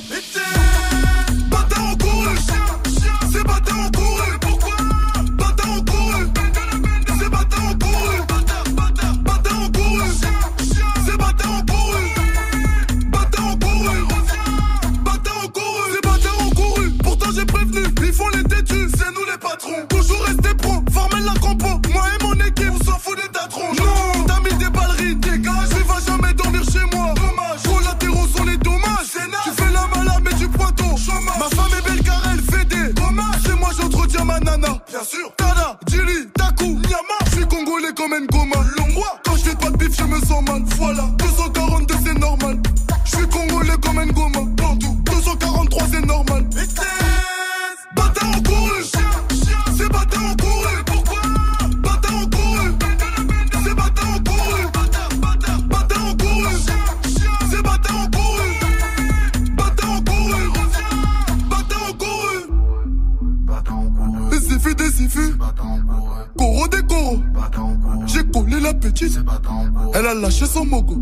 [69.94, 70.96] Elle a lâché son mogo.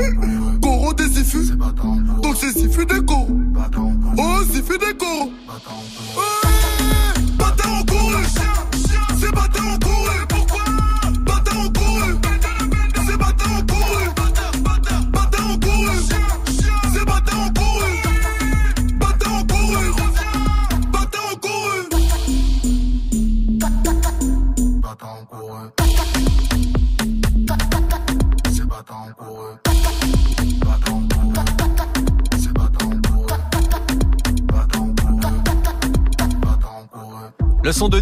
[0.60, 1.38] Goro des Zifu.
[2.22, 3.28] Donc c'est Zifu des Goro.
[4.16, 5.26] Oh, Zifu des Goro.
[5.26, 6.37] Ouais,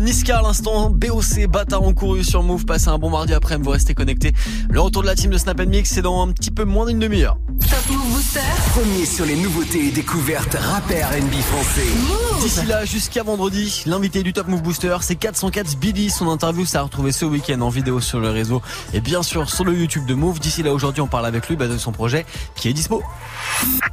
[0.07, 2.65] Niska à l'instant, BOC, bâtard en couru sur Move.
[2.65, 4.35] Passez un bon mardi après, vous restez connectés.
[4.71, 7.01] Le retour de la team de Snap Mix, c'est dans un petit peu moins d'une
[7.01, 7.39] demi-heure.
[8.77, 11.87] Premier sur les nouveautés et découvertes rap et R&B français.
[12.43, 16.11] D'ici là, jusqu'à vendredi, l'invité du Top Move Booster, c'est 404 Billy.
[16.11, 18.61] Son interview, ça a retrouvé ce week-end en vidéo sur le réseau
[18.93, 20.41] et bien sûr sur le YouTube de Move.
[20.41, 23.03] D'ici là, aujourd'hui, on parle avec lui bah, de son projet qui est dispo.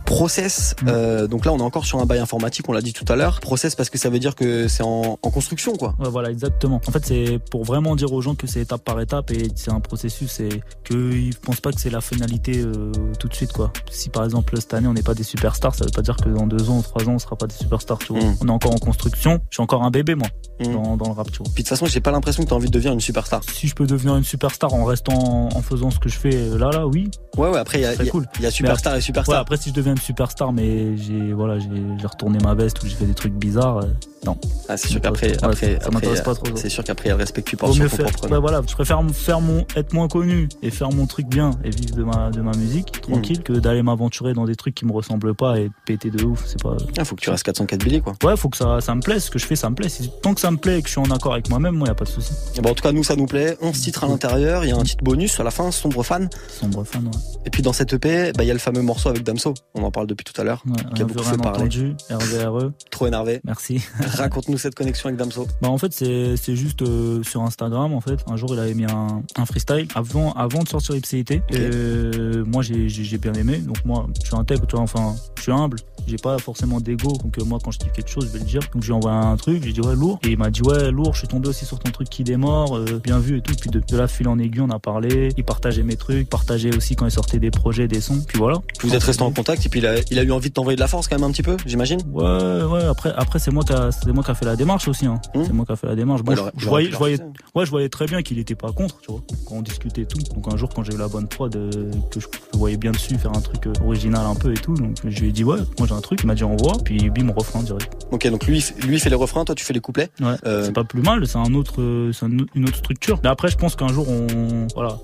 [0.03, 3.05] Process, euh, donc là on est encore sur un bail informatique, on l'a dit tout
[3.07, 3.39] à l'heure.
[3.39, 5.95] Process parce que ça veut dire que c'est en, en construction quoi.
[5.97, 6.81] Ouais, voilà, exactement.
[6.85, 9.71] En fait, c'est pour vraiment dire aux gens que c'est étape par étape et c'est
[9.71, 13.71] un processus et qu'ils pensent pas que c'est la finalité euh, tout de suite, quoi.
[13.89, 16.29] Si par exemple cette année on n'est pas des superstars, ça veut pas dire que
[16.29, 18.23] dans deux ans ou trois ans on sera pas des superstars, tu vois.
[18.23, 18.35] Mm.
[18.41, 19.39] On est encore en construction.
[19.51, 20.27] Je suis encore un bébé, moi,
[20.59, 20.71] Mm.
[20.73, 21.45] dans, dans le rap, tu vois.
[21.53, 23.41] Puis de toute façon j'ai pas l'impression que t'as envie de devenir une superstar.
[23.43, 26.69] Si je peux devenir une superstar en restant, en faisant ce que je fais là,
[26.71, 27.09] là, oui.
[27.37, 28.25] Ouais ouais après il y a, Ce serait il y a- cool.
[28.39, 29.39] il y a superstar et Ouais, superstar.
[29.39, 32.87] après si je deviens une superstar, mais j'ai, voilà, j'ai j'ai retourné ma veste ou
[32.87, 33.87] j'ai fait des trucs bizarres, euh,
[34.25, 34.37] non.
[34.69, 36.55] Ah, c'est sûr qu'après après, ça m'intéresse après, pas trop.
[36.57, 38.03] c'est sûr qu'après il y a le respect que tu Vaut portes mieux sur ton
[38.05, 38.13] faire.
[38.13, 38.31] propre.
[38.33, 41.69] Ouais, voilà, je préfère faire mon, être moins connu et faire mon truc bien et
[41.69, 43.43] vivre de ma, de ma musique tranquille Mm.
[43.43, 46.43] que d'aller m'aventurer dans des trucs qui me ressemblent pas et péter de ouf.
[46.45, 46.75] C'est pas.
[46.97, 48.13] Ah, faut que tu restes 404 billets quoi.
[48.23, 49.23] Ouais, faut que ça, ça me plaise.
[49.25, 49.87] Ce que je fais, ça me plaît.
[50.21, 51.91] Tant que ça me plaît et que je suis en accord avec moi-même, moi, y
[51.91, 52.31] a pas de souci.
[52.57, 53.57] Et bon, en tout cas nous ça nous plaît.
[53.61, 56.29] 11 titres à l'intérieur, il y a un titre bonus à la fin, sombre fan.
[56.47, 57.11] Sombre fan, ouais.
[57.45, 59.53] Et puis dans cette EP, bah, il y a le fameux morceau avec Damso.
[59.75, 60.63] On en parle depuis tout à l'heure.
[60.65, 61.59] Ouais, qui a beaucoup fait parler.
[61.59, 61.95] entendu.
[62.09, 62.71] RVRE.
[62.91, 63.41] Trop énervé.
[63.45, 63.81] Merci.
[64.17, 65.47] Raconte-nous cette connexion avec Damso.
[65.61, 68.19] Bah en fait c'est juste euh, sur Instagram en fait.
[68.27, 71.41] Un jour il avait mis un, un freestyle avant avant de sortir Ipséité.
[71.49, 71.57] Ok.
[71.57, 73.57] Euh, moi j'ai bien aimé.
[73.57, 74.83] Donc moi je suis intègre tu vois.
[74.83, 75.77] Enfin je suis humble.
[76.07, 77.13] J'ai pas forcément d'ego.
[77.23, 78.61] Donc euh, moi quand je kiffe quelque chose je vais le dire.
[78.73, 79.63] Donc j'ai envoyé un truc.
[79.63, 80.19] J'ai dit ouais lourd.
[80.23, 82.77] Et il m'a dit ouais lourd je suis tombé aussi sur ton truc qui démord
[82.77, 83.53] euh, bien vu et tout.
[83.59, 85.29] Puis de, de là fil en aiguille on a parlé.
[85.37, 88.21] Il partageait mes trucs partageait aussi quand il sortait des projets des sons.
[88.27, 88.59] Puis voilà.
[88.81, 90.75] Vous êtes resté en contact et puis il a, il a eu envie de t'envoyer
[90.75, 91.99] de la force quand même un petit peu, j'imagine.
[92.11, 92.83] Ouais, ouais.
[92.83, 95.05] Après, après, c'est moi qui a, c'est moi qui a fait la démarche aussi.
[95.05, 95.19] Hein.
[95.35, 95.43] Hum.
[95.45, 96.21] C'est moi qui a fait la démarche.
[96.23, 97.17] Bon, Il je, je voyais, je voyais,
[97.55, 99.21] ouais, je voyais très bien qu'il était pas contre, tu vois.
[99.47, 100.19] Quand on discutait et tout.
[100.33, 103.17] Donc un jour, quand j'ai eu la bonne prod, euh, que je voyais bien dessus,
[103.17, 104.73] faire un truc euh, original un peu et tout.
[104.75, 106.19] Donc je lui ai dit ouais, moi j'ai un truc.
[106.23, 106.73] Il m'a dit envoie.
[106.83, 107.91] Puis bim, refrain direct.
[108.11, 110.09] Ok, donc lui, il fait- lui fait les refrains, toi tu fais les couplets.
[110.21, 110.35] Ouais.
[110.45, 111.25] Euh, C'est pas plus mal.
[111.27, 113.19] C'est un autre, c'est un- une autre structure.
[113.23, 114.97] Mais après, je pense qu'un jour on, voilà,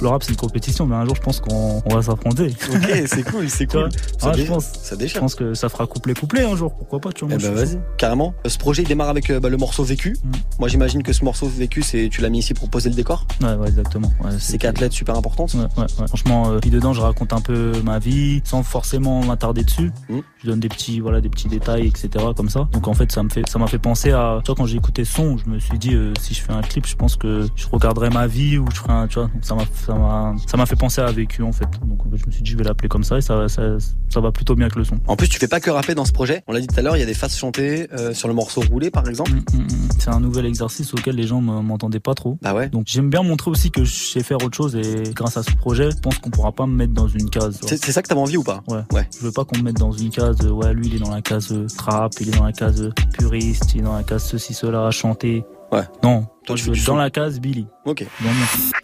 [0.00, 2.48] le rap c'est une compétition, mais un jour je pense qu'on on va s'affronter.
[2.72, 3.88] ok, c'est cool, c'est cool.
[4.18, 4.64] Ça, je pense.
[4.64, 5.20] ça Je déchire.
[5.20, 6.72] pense que ça fera couplet couplet un jour.
[6.74, 7.34] Pourquoi pas, tu vois.
[7.34, 8.29] Eh ben je vas-y, carrément.
[8.44, 10.16] Euh, Ce projet il démarre avec euh, bah, le morceau vécu.
[10.22, 10.30] Mm.
[10.58, 13.26] Moi j'imagine que ce morceau vécu, c'est tu l'as mis ici pour poser le décor.
[13.42, 14.10] Ouais, ouais, exactement.
[14.22, 15.54] Ouais, C'est quatre lettres super importantes.
[15.54, 15.86] Ouais.
[16.08, 19.90] Franchement, euh, puis dedans, je raconte un peu ma vie sans forcément m'attarder dessus.
[20.08, 20.18] Mm.
[20.42, 22.08] Je donne des petits, voilà, des petits détails, etc.
[22.36, 22.68] comme ça.
[22.72, 24.76] Donc en fait, ça me fait, ça m'a fait penser à, tu vois, quand j'ai
[24.76, 27.46] écouté son, je me suis dit, euh, si je fais un clip, je pense que
[27.56, 29.28] je regarderai ma vie ou je ferai un, tu vois.
[29.28, 31.68] Donc ça m'a, ça m'a, ça m'a fait penser à vécu en fait.
[31.84, 33.62] Donc en fait, je me suis dit, je vais l'appeler comme ça et ça, ça,
[34.08, 34.98] ça va plutôt bien que le son.
[35.06, 36.42] En plus, tu fais pas que rapper dans ce projet.
[36.46, 38.34] On l'a dit tout à l'heure, il y a des faces chantées euh, sur le
[38.34, 39.32] morceau roulé par exemple.
[39.32, 39.88] Mm, mm, mm.
[39.98, 42.38] C'est un nouvel exercice auquel les gens me- m'entendaient pas trop.
[42.42, 42.68] Bah ouais.
[42.68, 45.50] Donc j'aime bien montrer aussi que je sais faire autre chose et grâce à ce
[45.52, 47.58] projet, je pense qu'on pourra pas me mettre dans une case.
[47.66, 48.62] C'est ça que t'avais envie ou pas?
[48.68, 48.82] Ouais.
[48.92, 49.08] Ouais.
[49.18, 51.10] Je veux pas qu'on me mette dans une case, euh, ouais, lui il est dans
[51.10, 54.02] la case euh, trap, il est dans la case euh, puriste, il est dans la
[54.02, 55.44] case ceci, cela, à chanter.
[55.72, 55.84] Ouais.
[56.02, 57.64] Non, Toi, je dans la case Billy.
[57.84, 58.04] Ok.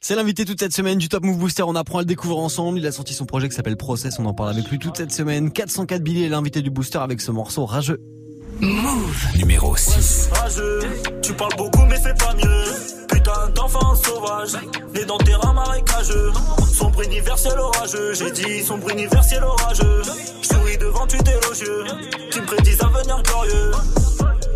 [0.00, 1.64] C'est l'invité toute cette semaine du Top Move Booster.
[1.64, 2.78] On apprend à le découvrir ensemble.
[2.78, 4.20] Il a sorti son projet qui s'appelle Process.
[4.20, 5.50] On en parle avec lui toute cette semaine.
[5.50, 8.00] 404 Billy est l'invité du Booster avec ce morceau rageux.
[8.60, 9.26] Move.
[9.36, 10.30] Numéro 6.
[10.32, 10.80] Rageux,
[11.22, 12.64] tu parles beaucoup mais c'est pas mieux.
[13.08, 14.56] Putain d'enfant sauvage,
[14.94, 16.32] né dans terrain marécageux.
[16.72, 20.02] Sombre universel orageux, j'ai dit sombre universel orageux.
[20.40, 21.84] Je souris devant tu élogieux,
[22.30, 23.72] tu me prédis un avenir glorieux.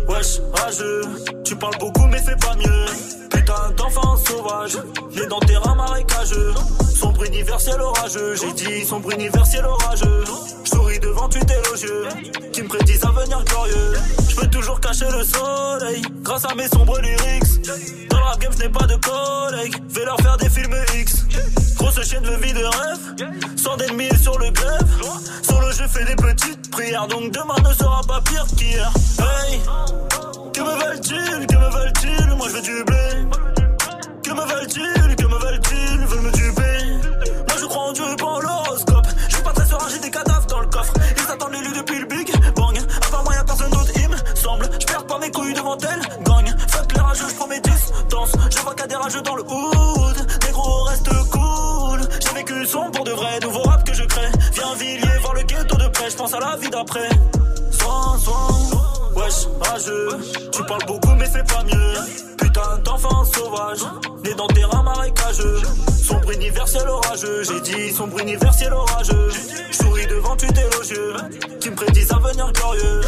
[0.07, 1.01] Wesh, rageux,
[1.43, 2.85] tu parles beaucoup mais c'est pas mieux.
[3.29, 4.77] Putain d'enfant sauvage,
[5.15, 6.53] né dans terrain marécageux.
[6.95, 10.23] Sombre universel orageux, j'ai dit sombre universel orageux.
[10.63, 12.07] Je souris devant tu élogieux,
[12.51, 13.93] qui me prédisent un avenir glorieux.
[14.29, 17.67] Je peux toujours cacher le soleil, grâce à mes sombres lyrics.
[18.09, 21.25] Dans la game, n'ai pas de collègues, vais leur faire des films X.
[21.81, 23.31] Grosse chaîne de vie de rêve.
[23.57, 24.87] Sans d'ennemis sur le grève.
[25.41, 27.07] Solo, je fais des petites prières.
[27.07, 28.91] Donc demain ne sera pas pire qu'hier.
[29.17, 29.59] Hey,
[30.53, 31.47] que me veulent-ils?
[31.47, 32.35] Que me veulent-ils?
[32.37, 33.09] Moi, je veux du blé.
[34.23, 35.15] Que me veulent-ils?
[35.15, 36.05] Que me veulent-ils?
[36.05, 36.51] Veulent me tuer
[37.47, 39.07] Moi, je crois en Dieu et pas en l'horoscope.
[39.27, 40.93] Je suis pas très serein, j'ai des cadavres dans le coffre.
[41.17, 42.77] Ils attendent l'élu depuis le big bang.
[42.77, 44.69] À part moi, y'a personne d'autre, il me semble.
[44.79, 46.45] Je perds pas mes couilles devant elle, gang.
[46.67, 48.33] Fuck les rageux, je prends mes distances.
[48.51, 50.27] Je vois qu'à des rageux dans le hood.
[50.45, 51.30] Des gros restent
[52.71, 54.31] son pour de vrai, nouveau rap que je crée.
[54.53, 57.09] Viens Villiers, voir le ghetto de près, je pense à la vie d'après.
[57.71, 58.47] Soin, soin,
[59.15, 60.09] wesh, rageux.
[60.51, 61.93] Tu parles beaucoup, mais c'est pas mieux.
[62.37, 63.79] Putain d'enfant sauvage,
[64.23, 65.61] né dans des terrain marécageux.
[66.01, 69.29] Sombre universel orageux, j'ai dit sombre universel orageux.
[69.71, 71.13] Je souris devant tu t'élogieux,
[71.59, 73.01] qui me prédisent un avenir glorieux.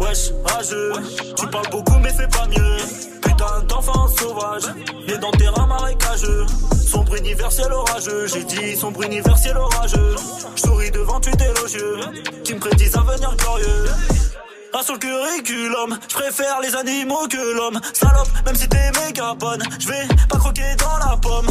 [0.00, 0.92] Wesh, rageux,
[1.36, 2.76] tu parles beaucoup, mais fais pas mieux.
[3.20, 4.64] Putain d'enfant sauvage,
[5.06, 6.46] né dans terrain marécageux.
[6.86, 10.14] Sombre universel orageux, j'ai dit sombre universel orageux.
[10.56, 11.98] Souris devant tu élogieux,
[12.44, 13.84] qui me prédisent un avenir glorieux.
[14.74, 17.80] Un sur le curriculum, je préfère les animaux que l'homme.
[17.92, 19.88] Salope, même si t'es méga bonne, je
[20.28, 21.48] pas croquer dans la pomme.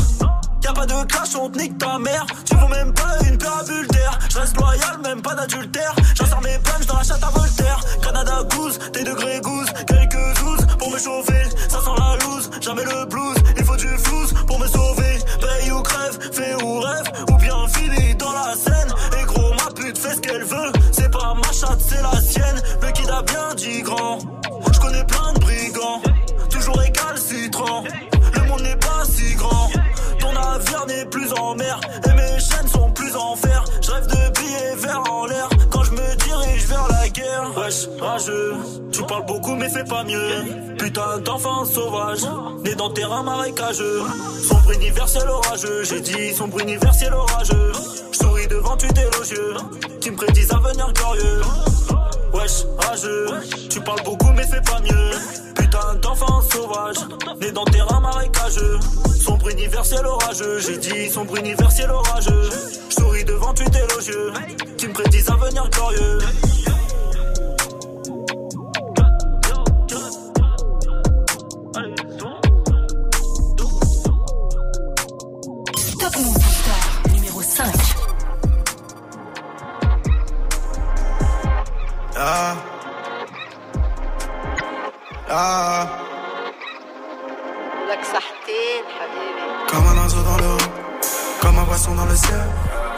[0.64, 2.26] Y'a pas de clash, on te nique ta mère.
[2.46, 4.20] Tu vaux même pas une paire adultère.
[4.30, 5.96] Je reste loyal, même pas d'adultère.
[6.16, 7.80] J'en sors mes punch dans la chatte à Voltaire.
[8.02, 9.68] Canada goose, tes degrés goose.
[9.88, 11.44] Quelques zouzes pour me chauffer.
[11.70, 13.38] Ça sent la loose, jamais le blues.
[13.58, 15.20] Il faut du flouze pour me sauver.
[15.40, 17.06] Paye ou crève, fais ou rêve.
[17.32, 18.94] Ou bien finis dans la scène.
[19.22, 20.72] Et gros, ma pute fait ce qu'elle veut.
[20.92, 22.62] C'est pas ma chatte, c'est la sienne.
[22.82, 24.20] Le kid a bien dit grand.
[24.74, 26.02] Je connais plein de brigands.
[26.50, 27.84] Toujours récalcitrant.
[28.34, 29.70] Le monde n'est pas si grand.
[30.38, 33.64] Ton navire n'est plus en mer et mes chaînes sont plus en fer.
[33.82, 37.52] Je rêve de billets verts en l'air quand je me dirige vers la guerre.
[37.58, 38.56] Wesh, rageux,
[38.92, 40.76] tu parles beaucoup mais fais pas mieux.
[40.78, 42.22] Putain d'enfant sauvage,
[42.64, 44.02] né dans terrain marécageux.
[44.48, 47.72] Sombre universel orageux, j'ai dit sombre universel orageux.
[48.12, 49.56] Je souris devant tu élogieux,
[50.02, 51.42] qui me prédisent un avenir glorieux.
[52.34, 53.28] Wesh, rageux,
[53.70, 55.12] tu parles beaucoup mais fais pas mieux.
[55.56, 56.98] Putain d'enfant sauvage,
[57.42, 58.80] né dans terrain marécageux.
[59.20, 62.50] Sombre universel orageux, j'ai dit sombre universel orageux.
[62.90, 64.34] Je souris devant tu élogieux,
[64.78, 66.20] qui me prédisent un avenir glorieux.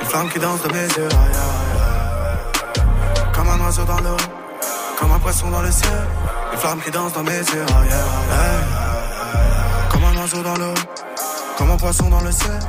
[0.10, 1.10] Flamme qui danse de mes yeux.
[3.32, 4.18] Comme un oiseau dans l'eau,
[5.00, 6.02] comme un poisson dans le ciel,
[6.52, 7.66] une flamme qui danse dans mes yeux.
[9.92, 10.74] Comme un oiseau dans l'eau,
[11.58, 12.60] comme un poisson dans le ciel,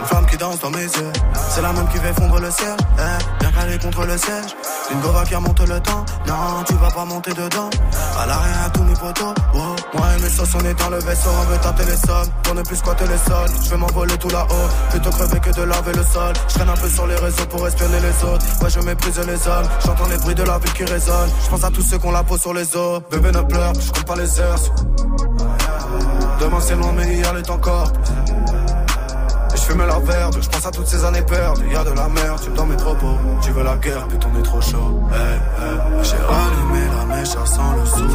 [0.00, 1.12] une flamme qui danse dans mes yeux.
[1.50, 4.54] C'est la même qui fait fondre le ciel, eh, bien calé contre le siège.
[4.90, 7.70] Une gova qui remonte le temps, non, tu vas pas monter dedans.
[8.18, 9.76] À l'arrière à tous mes potos, wow.
[9.94, 12.28] Moi et mes sauces, on est dans le vaisseau, on veut tenter les sommes.
[12.42, 14.68] Pour ne plus squatter les sols, je vais m'envoler tout là-haut.
[14.90, 16.32] Plutôt crever que de laver le sol.
[16.48, 18.44] Je traîne un peu sur les réseaux pour espionner les autres.
[18.62, 21.30] Ouais, je méprise les hommes, j'entends les bruits de la ville qui résonnent.
[21.44, 23.02] Je pense à tous ceux qu'on la peau sur les os.
[23.10, 24.58] Bébé ne pleure, je compte pas les heures.
[26.40, 27.92] Demain c'est loin, mais hier est encore.
[29.68, 31.70] Fume la verbe, je pense à toutes ces années perdues.
[31.70, 33.18] Y'a de la merde, dans mes propos.
[33.42, 35.02] Tu veux la guerre, putain, on est trop chaud.
[35.12, 36.04] Hey, hey.
[36.04, 38.08] J'ai rallumé la mèche, ça sent le sou.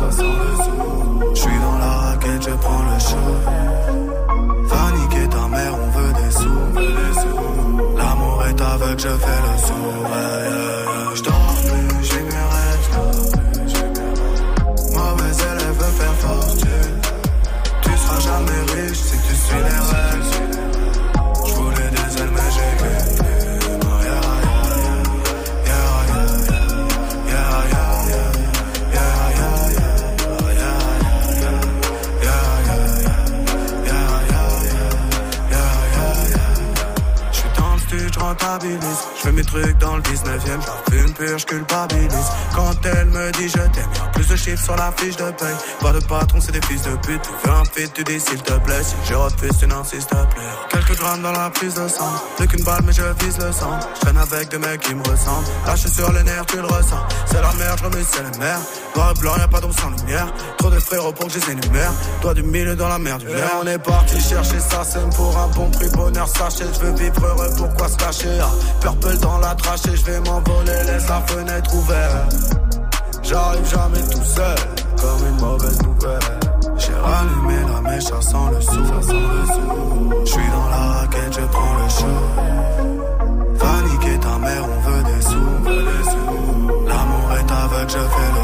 [1.35, 3.35] Je suis dans la raquette, je prends le show.
[4.63, 7.97] Va niquer ta mère, on veut des sous.
[7.97, 10.82] L'amour est aveugle, je fais le sourd.
[38.53, 40.59] happiness J'fais mes trucs dans le 19ème,
[40.89, 42.27] j'fume pur, j'culpabilise.
[42.53, 45.55] Quand elle me dit je t'aime, plus de chiffres sur la fiche de paye.
[45.79, 47.21] Pas de patron, c'est des fils de pute.
[47.21, 48.83] Tu veux un fit, tu dis s'il te plaît.
[48.83, 50.41] Si je refuse, tu n'insistes plus.
[50.71, 52.11] Quelques grammes dans la prise de sang.
[52.35, 53.79] Plus qu'une balle, mais je vise le sang.
[53.95, 55.47] J'traîne avec des mecs qui me ressemblent.
[55.67, 57.07] Lâche sur les nerfs, tu le ressens.
[57.25, 58.63] C'est la merde, j'remets, c'est la merde.
[58.93, 60.27] Noir et blanc, y'a pas d'ombre sans lumière.
[60.57, 61.93] Trop de frérots pour que je les énumère.
[62.21, 63.51] Toi du milieu dans la merde, du l'air.
[63.61, 65.87] On est parti chercher ça, c'est pour un bon prix.
[65.93, 68.37] Bonheur, sachez, je veux vivre heureux, pourquoi se cacher?
[68.41, 68.51] Ah,
[69.21, 72.35] dans la trachée, je vais m'envoler, laisse la fenêtre ouverte.
[73.23, 74.57] J'arrive jamais tout seul,
[74.99, 76.39] comme une mauvaise nouvelle.
[76.77, 80.25] J'ai rallumé la mèche, ça sent le sou, sou.
[80.25, 82.19] J'suis dans la raquette, je prends le show.
[83.55, 85.53] Va niquer ta mère, on veut des sous.
[86.87, 88.42] L'amour est aveugle, je fais le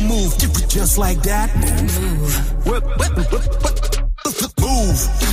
[0.00, 0.68] move, you move.
[0.68, 1.54] Just like that.
[1.56, 2.66] Move.
[2.66, 3.50] Whip, whip, whip, whip.
[4.60, 5.29] Move.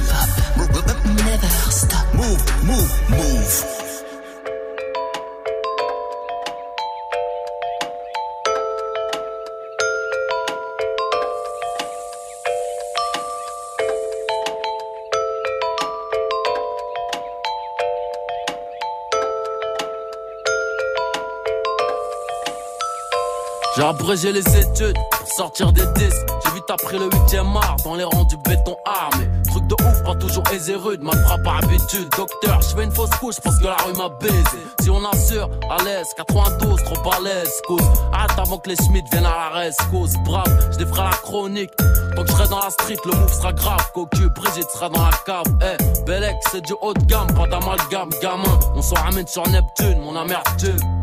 [23.88, 26.26] Abrégé les études pour sortir des disques.
[26.44, 29.30] J'ai vite appris le 8ème art dans les rangs du béton armé.
[29.50, 32.08] Truc de ouf, pas toujours aisé rude, mal frappe par habitude.
[32.18, 34.58] Docteur, je fais une fausse couche parce que la rue m'a baisé.
[34.82, 37.82] Si on assure, à l'aise, 92, trop à l'aise, cause.
[38.14, 40.14] Hâte avant que les Schmitt viennent à la reste, cause.
[40.26, 41.72] Brave, je défrais la chronique.
[42.16, 43.92] Tant que je serai dans la street, le move sera grave.
[43.94, 45.46] Cocu, Brigitte sera dans la cave.
[45.62, 48.60] Eh, Belek, c'est du haut de gamme, pas d'amalgame, gamin.
[48.76, 50.97] On s'en ramène sur Neptune, mon amertume.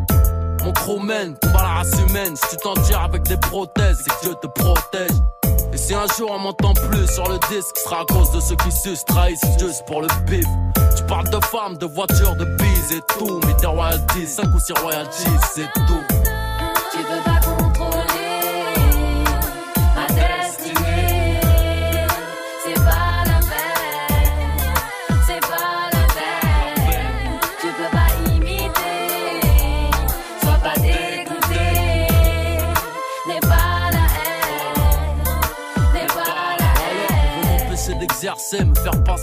[0.64, 2.34] Mon crewman combat la race humaine.
[2.36, 5.10] Si tu t'en tires avec des prothèses, c'est que Dieu te protège.
[5.72, 8.56] Et si un jour on m'entend plus sur le disque, sera à cause de ceux
[8.56, 10.46] qui sucent, trahissent juste pour le bif.
[10.96, 13.40] Tu parles de femmes, de voitures, de bises et tout.
[13.46, 16.13] Mais tes royalties, 5 ou 6 royalties, c'est tout.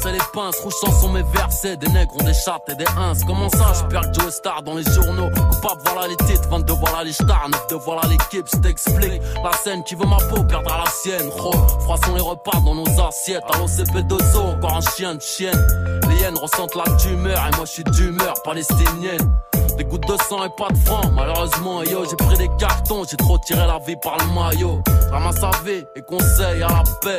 [0.01, 0.59] Faire passer les pinces.
[0.59, 1.77] Rouge sont mes versets.
[1.77, 3.13] Des nègres ont des chattes et des ins.
[3.25, 5.29] Comment ça, je perds Joe Star dans les journaux?
[5.29, 6.47] Coupable, voilà les titres.
[6.49, 7.49] 22, voilà les stars.
[7.49, 9.21] 9 de voilà l'équipe, je t'explique.
[9.43, 11.29] La scène qui veut ma peau perdra la sienne.
[11.29, 13.43] Ro, froissons les repas dans nos assiettes.
[13.53, 15.67] À l'OCP2O, encore un chien de chienne.
[16.09, 17.37] Les hyènes ressentent la tumeur.
[17.37, 19.31] Et moi, je suis d'humeur palestinienne.
[19.77, 21.11] Des gouttes de sang et pas de francs.
[21.13, 23.03] Malheureusement, yo, j'ai pris des cartons.
[23.09, 24.81] J'ai trop tiré la vie par le maillot.
[25.11, 27.17] Ramasse à vie et conseil à la paix.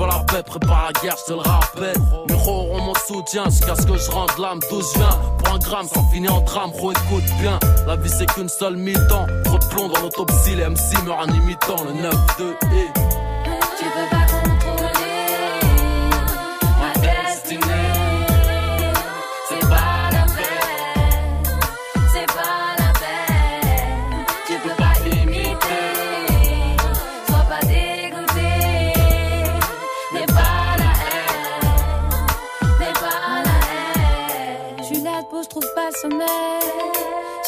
[0.00, 1.96] Veut la paix, prépare la guerre, je te le rappelle.
[2.26, 5.10] Muro auront mon soutien jusqu'à ce que je rentre l'âme d'où je viens.
[5.38, 7.58] Pour un gramme, ça finit en drame, gros écoute bien.
[7.86, 9.26] La vie c'est qu'une seule mi-temps.
[9.44, 12.14] Trop de plomb dans l'autopsie, les MC meurent en imitant le 9-2
[12.72, 12.99] et.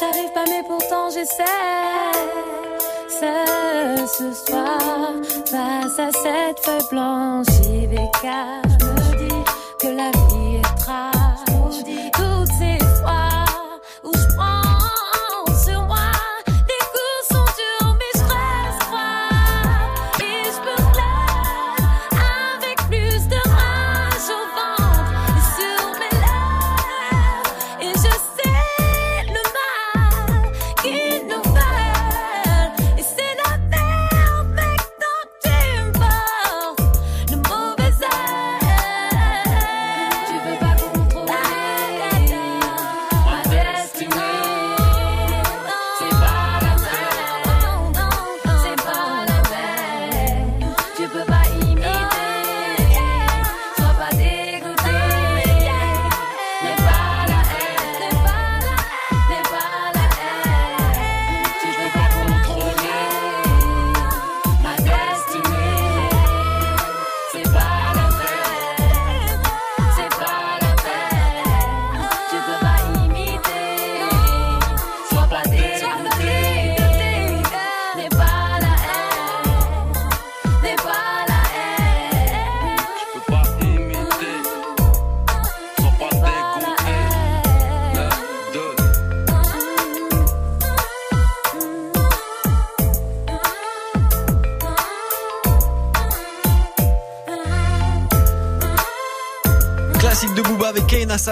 [0.03, 1.45] J'arrive pas, mais pourtant j'essaie.
[4.19, 5.13] Ce soir,
[5.47, 8.27] face à cette feuille blanche, IVK,
[8.81, 9.45] je me dis
[9.79, 10.32] que la vie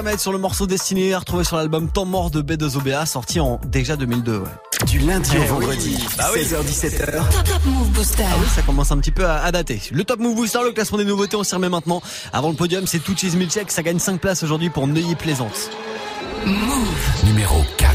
[0.00, 3.96] Samet sur le morceau Destiné, retrouvé sur l'album Temps mort de B2OBA, sorti en déjà
[3.96, 4.38] 2002.
[4.38, 4.44] Ouais.
[4.86, 5.46] Du lundi Eh au oui.
[5.48, 6.40] vendredi, Bah oui.
[6.40, 7.04] 16h-17h.
[7.12, 8.24] Top, top Move Booster.
[8.26, 9.78] Ah oui, ça commence un petit peu à, à dater.
[9.92, 12.00] Le Top Move Booster, le classement des nouveautés, on s'y remet maintenant.
[12.32, 15.68] Avant le podium, c'est tout Cheese Milkshake, ça gagne 5 places aujourd'hui pour Neuilly Plaisance.
[17.24, 17.92] Numéro 4.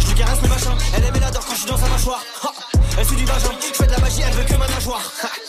[0.00, 2.22] Je lui caresse le machin, elle aime et l'adore quand je suis dans sa mâchoire.
[2.42, 2.50] Ha
[2.98, 5.00] elle suit du vagin, je fais de la magie, elle veut que ma nageoire.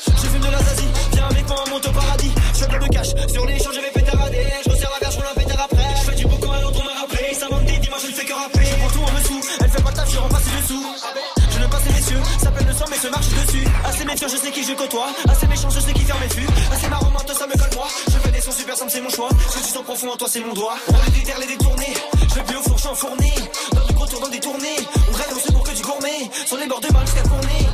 [0.07, 2.14] Je fume de la zazie, viens avec moi, on monte au paradis.
[2.55, 4.47] Je fais plein de sur les champs je vais pétarader.
[4.63, 5.89] Je resserre la verge, je pétard après.
[5.99, 7.33] Je fais du beaucoup à l'autre, on m'a rappelé.
[7.33, 9.69] Ça manque des dimanches, je ne fais que rappeler Je prends tout en dessous, elle
[9.69, 10.85] fait pas de taf, je remplace dessous.
[11.51, 13.67] Je ne passe les messieurs, ça peine le sang, mais se marche dessus.
[13.83, 15.07] Assez méfiant, je sais qui je côtoie.
[15.27, 16.47] Assez méchant, je sais qui ferme mes fûts.
[16.71, 17.87] Assez marrant, maintenant ça me colle moi.
[18.07, 19.29] Je fais des sons super simples, c'est mon choix.
[19.47, 20.75] Je suis sens profond en toi, c'est mon doigt.
[20.87, 21.93] On les déterre, les détourner.
[22.29, 23.33] Je vais plus au fourchon fourni.
[23.73, 24.79] Dans du gros tour, dans des tournées.
[25.11, 26.31] On rêve, on se pour que du gourmet.
[26.45, 27.64] Sur les bords de balle jusqu'à tourner.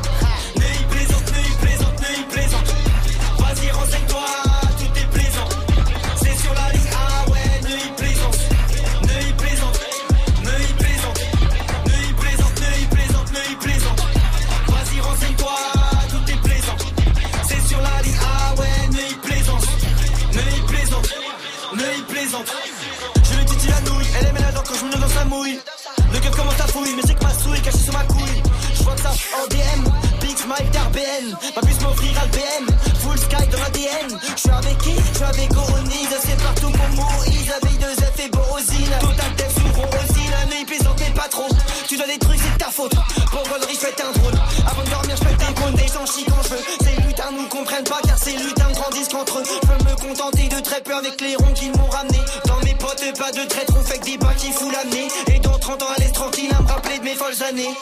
[29.13, 29.83] Je vois que ça en DM,
[30.21, 31.37] Big Smile d'RBN.
[31.55, 32.65] Ma puce m'offrir à BM,
[33.01, 34.19] full sky dans l'ADN.
[34.35, 34.95] Je suis avec qui?
[34.95, 37.51] Je suis avec Oronise, c'est partout pour Moïse.
[37.51, 38.95] Avec deux F et Borosine.
[39.01, 41.47] Total Def sous Rosine, un œil plaisante, mais pas trop.
[41.87, 42.95] Tu dois trucs, c'est de ta faute.
[43.31, 44.33] Pour gaulerie, je fais un drôle.
[44.65, 46.63] Avant de dormir, je fais un compte des gens chient quand je veux.
[46.79, 49.43] Ces lutins nous comprennent pas car ces lutins grandissent qu'entre eux.
[49.43, 52.19] Je peux me contenter de très peu avec les ronds qu'ils m'ont ramené.
[52.45, 55.07] Dans mes potes, pas de traître, on fait que des pas qui fout l'amener.
[55.27, 57.75] Et dans 30 ans, à l'aise tranquille à me rappeler de mes folles années.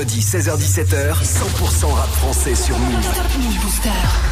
[0.00, 3.60] Vendredi, 16h17h, 100% rap français sur Move.
[3.62, 4.29] Booster.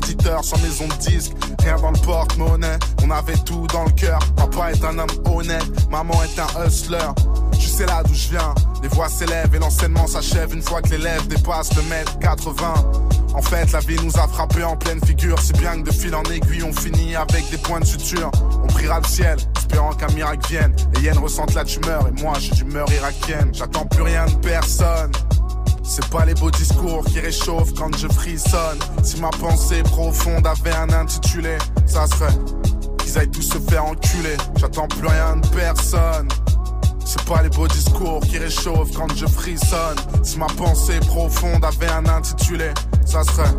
[0.00, 1.32] Label, sans maison de disque.
[1.60, 4.18] Rien dans le porte-monnaie, on avait tout dans le cœur.
[4.36, 6.98] Papa est un homme honnête, maman est un hustler.
[7.58, 10.90] Je sais là d'où je viens, les voix s'élèvent et l'enseignement s'achève une fois que
[10.90, 12.74] l'élève dépasse le mètre 80.
[13.34, 16.14] En fait, la vie nous a frappé en pleine figure, si bien que de fil
[16.14, 18.30] en aiguille, on finit avec des points de suture.
[18.62, 20.74] On priera le ciel, espérant qu'un miracle vienne.
[20.96, 23.50] Et Yen ressente la tumeur, et moi, j'ai d'humeur irakienne.
[23.52, 25.12] J'attends plus rien de personne.
[25.88, 28.78] C'est pas les beaux discours qui réchauffent quand je frissonne.
[29.02, 31.56] Si ma pensée profonde avait un intitulé,
[31.86, 32.36] ça serait
[32.98, 34.36] qu'ils aillent tous se faire enculer.
[34.56, 36.28] J'attends plus rien de personne.
[37.04, 39.96] C'est pas les beaux discours qui réchauffent quand je frissonne.
[40.24, 42.70] Si ma pensée profonde avait un intitulé,
[43.06, 43.54] ça serait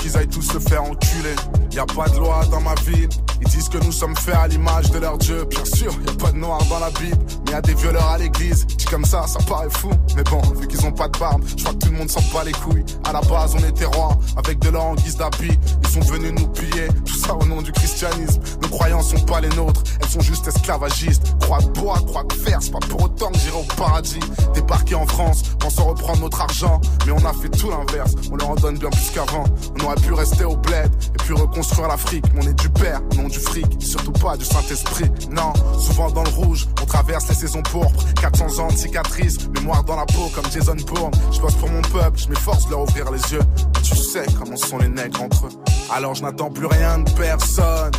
[0.00, 1.36] qu'ils aillent tous se faire enculer.
[1.78, 3.08] Y a pas de loi dans ma ville.
[3.40, 5.44] Ils disent que nous sommes faits à l'image de leur Dieu.
[5.48, 7.16] Bien sûr, y a pas de noir dans la Bible,
[7.46, 8.66] mais y a des violeurs à l'église.
[8.66, 9.90] Dit comme ça, ça paraît fou.
[10.16, 12.20] Mais bon, vu qu'ils ont pas de barbe, je crois que tout le monde s'en
[12.34, 12.84] bat les couilles.
[13.04, 15.56] À la base, on était rois, avec de l'or en guise d'habit.
[15.82, 18.40] Ils sont venus nous piller, tout ça au nom du christianisme.
[18.60, 21.38] Nos croyances sont pas les nôtres, elles sont juste esclavagistes.
[21.40, 24.18] Croix de bois, croix de fer, c'est pas pour autant que j'irai au paradis.
[24.52, 26.80] Débarquer en France, pensant reprendre notre argent.
[27.06, 29.44] Mais on a fait tout l'inverse, on leur en donne bien plus qu'avant.
[29.80, 32.24] On aurait pu rester au bled et puis reconstruire l'Afrique.
[32.34, 35.10] Mais on est du père, non du fric, surtout pas du Saint-Esprit.
[35.30, 38.04] Non, souvent dans le rouge, on traverse les saisons pourpres.
[38.20, 41.12] 400 ans de cicatrices, mémoire dans la peau comme Jason Bourne.
[41.32, 43.42] Je bosse pour mon peuple, je m'efforce de leur ouvrir les yeux.
[43.82, 45.50] Tu sais comment sont les nègres entre eux.
[45.90, 47.92] Alors je n'attends plus rien de personne.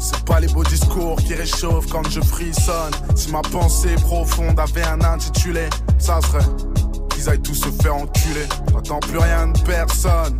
[0.00, 2.92] C'est pas les beaux discours qui réchauffent quand je frissonne.
[3.14, 6.44] Si ma pensée profonde avait un intitulé, ça serait
[7.10, 8.46] qu'ils aillent tous se faire enculer.
[8.72, 10.38] J'attends plus rien de personne.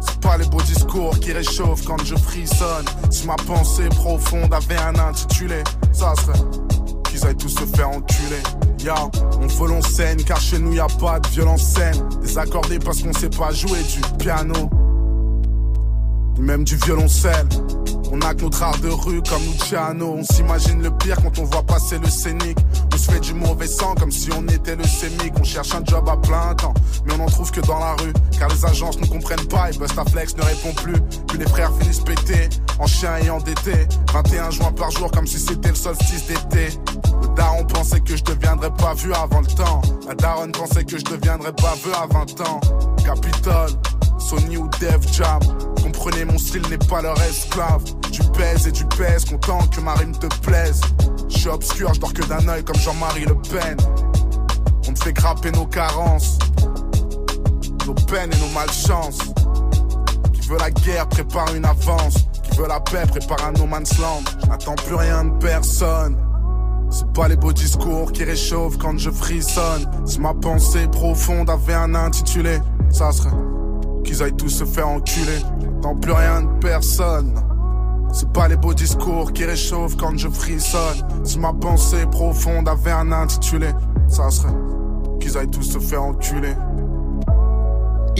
[0.00, 2.84] C'est pas les beaux discours qui réchauffent quand je frissonne.
[3.10, 6.38] Si ma pensée profonde avait un intitulé, ça serait
[7.04, 8.42] qu'ils aillent tous se faire enculer.
[8.80, 8.94] Ya,
[9.40, 12.08] on vole on scène car chez nous y a pas de violence saine.
[12.22, 14.70] Désaccordé parce qu'on sait pas jouer du piano.
[16.38, 17.48] Même du violoncelle.
[18.10, 20.16] On a que notre art de rue comme Luciano.
[20.18, 22.56] On s'imagine le pire quand on voit passer le scénic.
[22.92, 25.32] On se fait du mauvais sang comme si on était le sémic.
[25.38, 26.74] On cherche un job à plein temps,
[27.04, 28.12] mais on n'en trouve que dans la rue.
[28.38, 31.00] Car les agences ne comprennent pas et Bustaflex ne répond plus.
[31.28, 33.86] Puis les frères finissent pétés, en chien et endetté.
[34.12, 36.78] 21 juin par jour comme si c'était le solstice d'été.
[37.20, 39.82] Le daron pensait que je deviendrais pas vu avant le temps.
[40.06, 42.60] La daronne pensait que je deviendrais pas vu à 20 ans.
[43.04, 43.70] Capitole,
[44.18, 45.40] Sony ou Def Jam.
[45.82, 47.84] Comprenez, mon style n'est pas leur esclave.
[48.10, 50.80] Tu pèses et tu pèses, content que ma rime te plaise.
[51.28, 53.76] Je suis obscur, je dors que d'un œil comme Jean-Marie Le Pen.
[54.88, 56.38] On te fait grapper nos carences,
[57.86, 59.18] nos peines et nos malchances.
[60.32, 62.26] Qui veut la guerre prépare une avance.
[62.42, 64.22] Qui veut la paix prépare un no man's land.
[64.48, 66.16] N'attends plus rien de personne.
[66.90, 69.90] C'est pas les beaux discours qui réchauffent quand je frissonne.
[70.06, 72.58] Si ma pensée profonde avait un intitulé,
[72.90, 73.30] ça serait
[74.08, 75.38] qu'ils aillent tous se faire enculer.
[75.60, 77.34] J'attends plus rien de personne.
[78.10, 80.96] C'est pas les beaux discours qui réchauffent quand je frissonne.
[81.24, 83.68] Si ma pensée profonde avait un intitulé,
[84.08, 84.54] ça serait
[85.20, 86.54] qu'ils aillent tous se faire enculer.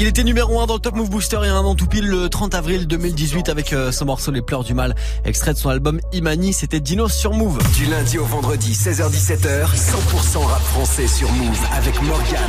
[0.01, 1.89] Il était numéro 1 dans le Top Move Booster il y a un an tout
[1.89, 4.95] pile le 30 avril 2018 avec euh, ce morceau Les Pleurs du Mal,
[5.25, 7.59] extrait de son album Imani, c'était Dino sur Move.
[7.77, 12.49] Du lundi au vendredi, 16h-17h, 100% rap français sur Move avec Morgan.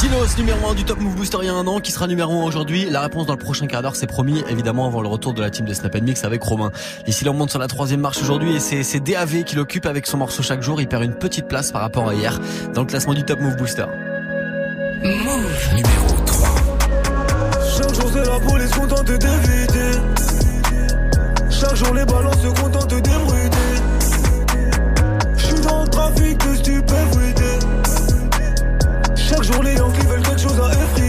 [0.00, 2.42] Dinos numéro 1 du Top Move Booster il y a un an qui sera numéro
[2.42, 2.86] 1 aujourd'hui.
[2.90, 5.48] La réponse dans le prochain quart d'heure c'est promis évidemment avant le retour de la
[5.48, 6.70] team de Snap Mix avec Romain.
[7.06, 9.86] Ici là on monte sur la troisième marche aujourd'hui et c'est c'est DAV qui l'occupe
[9.86, 10.82] avec son morceau chaque jour.
[10.82, 12.38] Il perd une petite place par rapport à hier
[12.74, 13.86] dans le classement du Top Move Booster.
[15.02, 16.48] Move numéro 3.
[17.76, 19.90] Chaque jour c'est la police contente d'éviter
[21.50, 23.56] Chaque jour les balances se contentent d'ébruiter
[25.36, 27.58] J'suis dans le trafic de stupéfuité
[29.16, 31.05] Chaque jour les Yankees veulent quelque chose à effriter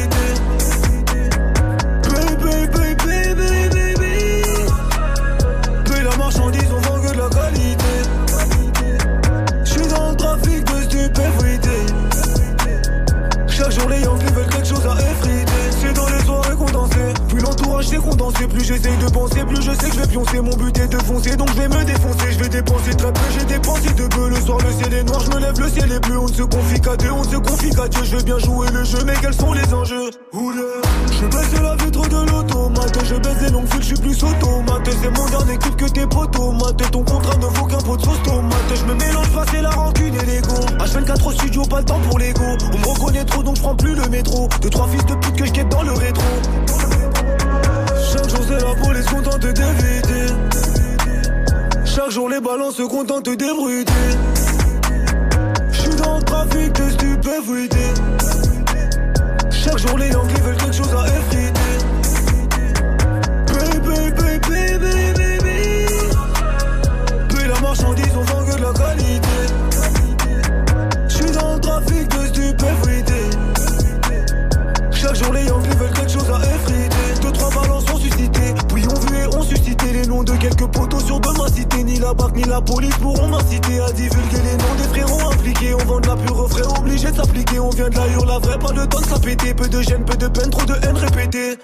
[25.59, 27.87] le ciel est bleu On ne se confie qu'à deux On ne se confie qu'à
[27.87, 30.61] Dieu Je vais bien jouer le jeu Mais quels sont les enjeux Oula
[31.11, 34.89] Je baisse la vitre de l'automate Je baisse les longues fils Je suis plus automate
[35.01, 38.01] C'est mon dernier clip que tes potos Mate ton contrat ne vaut qu'un pot de
[38.03, 41.79] sauce tomate Je me mélange pas c'est la rancune et l'ego H24 au studio Pas
[41.79, 42.43] le temps pour l'ego
[42.73, 44.47] On me reconnaît trop donc je prends plus le métro.
[44.61, 46.23] Deux, trois fils de pute que je dans le rétro.
[48.11, 50.33] Chaque jour c'est la police contente d'éviter.
[51.85, 53.93] Chaque jour les balances se contentent d'ébruiter.
[59.77, 61.53] Chaque jour les Yankees veulent quelque chose à effriter.
[63.53, 65.85] Baby, baby.
[67.29, 69.27] Puis la marchandise, on vend que de la qualité.
[71.07, 73.29] J'suis dans le trafic de stupéfuité.
[74.89, 78.83] Chaque jour les Yankees veulent quelque chose à effriter Deux trois balances ont suscité Puis
[78.89, 81.99] on vu et ont suscité les noms de quelques poteaux sur de ma cité Ni
[81.99, 84.36] la BAC ni la police pourront m'inciter À divulguer
[87.59, 89.53] On vient de la hurle la vraie pas le temps de s'appéter.
[89.53, 91.57] Peu de gêne, peu de peine, trop de haine répétée.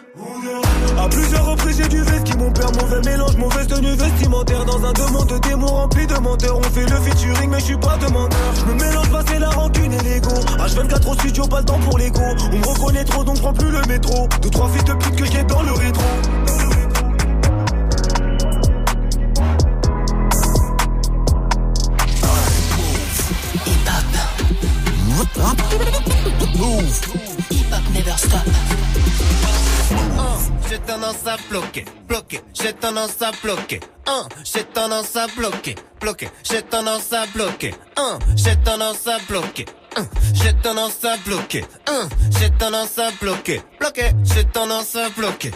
[0.97, 4.65] À plusieurs reprises j'ai du veste qui mon père mauvais mélange mauvaise tenue vestimentaire.
[4.65, 6.57] Dans un demande de démons rempli de menteurs.
[6.57, 8.39] On fait le featuring mais je suis pas demandeur.
[8.55, 10.33] Je me mélange pas c'est la rancune et l'ego.
[10.57, 12.21] H24 au studio pas le temps pour l'ego.
[12.51, 14.27] On me reconnaît trop donc prends plus le métro.
[14.41, 16.03] Deux trois fils de pute que j'ai dans le rétro
[28.13, 28.45] Never stop.
[30.69, 33.79] J'ai tendance à bloquer, bloquer, j'ai tendance à bloquer.
[34.07, 37.73] Un, j'ai tendance à bloquer, bloquer, j'ai tendance à bloquer.
[37.97, 39.65] Un, j'ai tendance à bloquer.
[41.25, 41.63] Bloquer.
[42.39, 45.51] J'ai tendance à bloquer, bloquer, j'ai tendance à bloquer.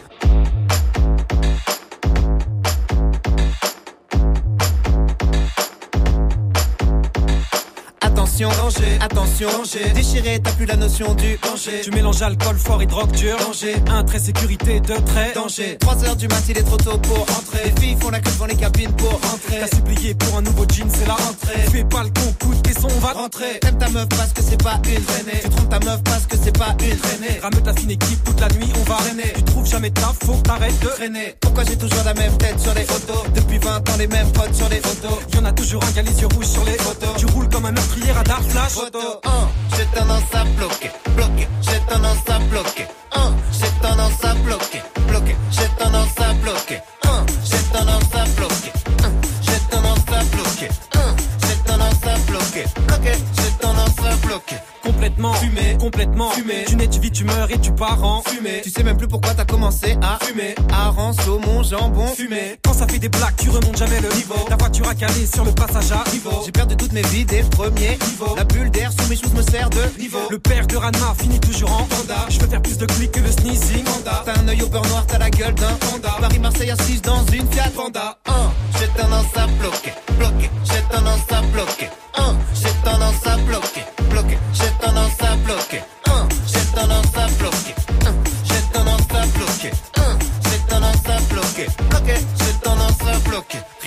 [8.38, 9.90] Attention, danger, attention, danger.
[9.96, 11.82] Déchiré, t'as plus la notion du danger.
[11.84, 13.36] Tu mélanges alcool fort et drogue dure.
[13.40, 13.78] Danger.
[13.90, 15.34] Un trait sécurité, deux traits.
[15.34, 15.76] Danger.
[15.80, 17.64] 3 heures du mat, il est trop tôt pour entrer.
[17.66, 19.62] Les filles font la queue devant les cabines pour entrer.
[19.62, 21.62] T'as supplié pour un nouveau jean, c'est la rentrée.
[21.72, 23.60] Fais pas le con, coup de caisson, on va Rentrer.
[23.60, 25.42] T'aimes ta meuf parce que c'est pas une traînée.
[25.42, 27.40] Tu trompes ta meuf parce que c'est pas une traînée.
[27.42, 29.34] Rame ta fine équipe toute la nuit, on va Traîner.
[29.36, 31.36] Tu trouves jamais taf, faut t'arrêtes de Traîner.
[31.42, 33.24] Pourquoi j'ai toujours la même tête sur les photos?
[33.34, 35.18] Depuis 20 ans, les mêmes potes sur les photos.
[35.34, 37.16] Y'en a toujours un qui a les yeux rouges sur les Photos.
[37.18, 38.74] Tu roules comme un meurtrier radar flash.
[38.74, 42.88] Photo 1, j'ai tendance à bloquer, bloquer, j'ai tendance à bloquer.
[43.12, 46.82] 1, j'ai tendance à bloquer, bloquer, j'ai tendance à bloquer.
[47.04, 48.72] 1, j'ai tendance à bloquer.
[49.04, 49.12] 1,
[49.42, 50.70] j'ai tendance à bloquer.
[50.94, 51.16] 1,
[51.48, 54.56] j'ai tendance à bloquer, bloquer, j'ai tendance à bloquer
[54.88, 56.64] complètement fumé, complètement fumé.
[56.66, 58.62] Tu nais, tu vis, tu meurs et tu pars en fumée.
[58.64, 60.56] Tu sais même plus pourquoi t'as commencé à fumer.
[60.72, 61.12] Aran,
[61.46, 62.58] mon jambon, fumé.
[62.64, 64.40] Quand ça fait des plaques, tu remontes jamais le niveau.
[64.48, 66.42] Ta voiture a calé sur le passage à niveau.
[66.46, 68.36] J'ai perdu toutes mes vies des premiers niveaux.
[68.36, 70.20] La bulle d'air sous mes choses me sert de niveau.
[70.30, 72.26] Le père de Ranma finit toujours en panda.
[72.30, 73.84] Je veux faire plus de clics que le sneezing.
[73.84, 74.24] Panda.
[74.26, 76.16] T'as un œil au beurre noir, t'as la gueule d'un panda.
[76.22, 78.18] Paris-Marseille assise dans une Fiat Panda.
[78.26, 78.32] 1.
[78.80, 80.50] J'ai tendance à bloquer, bloquer.
[80.64, 81.90] J'ai tendance à bloquer.
[82.16, 82.37] 1.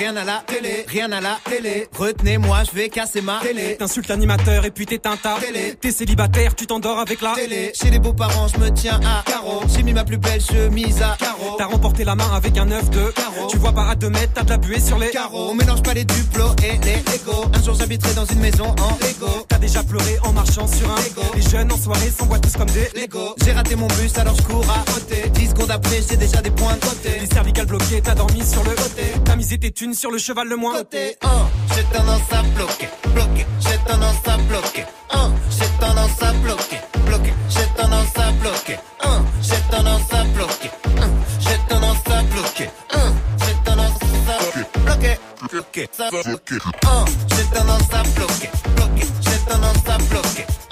[0.01, 1.86] Rien à la télé, rien à la télé.
[1.94, 3.76] Retenez-moi, je vais casser ma télé.
[3.76, 5.74] T'insultes l'animateur et puis t'éteins ta Télé.
[5.78, 7.70] T'es célibataire, tu t'endors avec la Télé.
[7.74, 9.61] Chez les beaux-parents, je me tiens à carreau.
[9.68, 11.57] J'ai mis ma plus belle chemise à carreau.
[11.59, 13.48] T'as remporté la main avec un œuf de Carreau.
[13.51, 15.51] Tu vois pas à 2 mètres, t'as de la buée sur les Carreau.
[15.51, 17.51] On mélange pas les duplos et les Lego.
[17.53, 19.44] Un jour j'habiterai dans une maison en Lego.
[19.48, 21.30] T'as déjà pleuré en marchant sur un Lego.
[21.34, 23.34] Les jeunes en soirée s'envoient tous comme des Lego.
[23.44, 25.28] J'ai raté mon bus alors je cours à côté.
[25.28, 27.18] 10 secondes après, j'ai déjà des points de côté.
[27.20, 29.03] Les cervicales bloquées, t'as dormi sur le côté.
[29.26, 31.28] T'as misé tes thunes sur le cheval le moins Côté 1,
[31.74, 33.47] j'ai tendance à bloquer, bloquer.
[33.61, 34.84] J'ai tendance à bloquer.
[35.11, 37.34] 1, j'ai tendance à bloquer, bloquer.
[37.49, 38.78] J'ai tendance à bloquer.
[39.03, 40.70] 1, j'ai tendance à bloquer.
[40.86, 42.70] 1, j'ai tendance à bloquer.
[42.93, 43.97] 1, j'ai tendance
[44.28, 45.18] à bloquer,
[45.51, 46.57] bloquer, ça bloquer.
[46.84, 49.07] 1, j'ai tendance à bloquer, bloquer.
[49.22, 50.69] J'ai tendance à bloquer.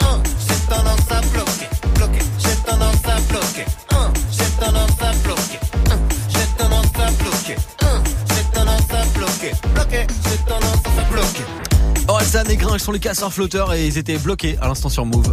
[12.48, 15.32] Orelsan et Gringe sont les casseurs flotteurs et ils étaient bloqués à l'instant sur Move.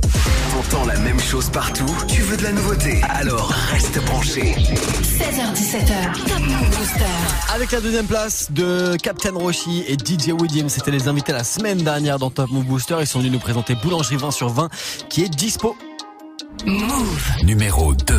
[0.52, 3.02] T'entends la même chose partout Tu veux de la nouveauté?
[3.10, 4.42] Alors reste branché.
[4.42, 7.54] 16h17h, Top Move Booster.
[7.54, 11.80] Avec la deuxième place de Captain Roshi et DJ William, c'était les invités la semaine
[11.80, 12.98] dernière dans Top Move Booster.
[13.00, 14.70] Ils sont venus nous présenter Boulangerie 20 sur 20
[15.10, 15.76] qui est dispo.
[16.66, 17.32] Move.
[17.44, 18.18] Numéro 2.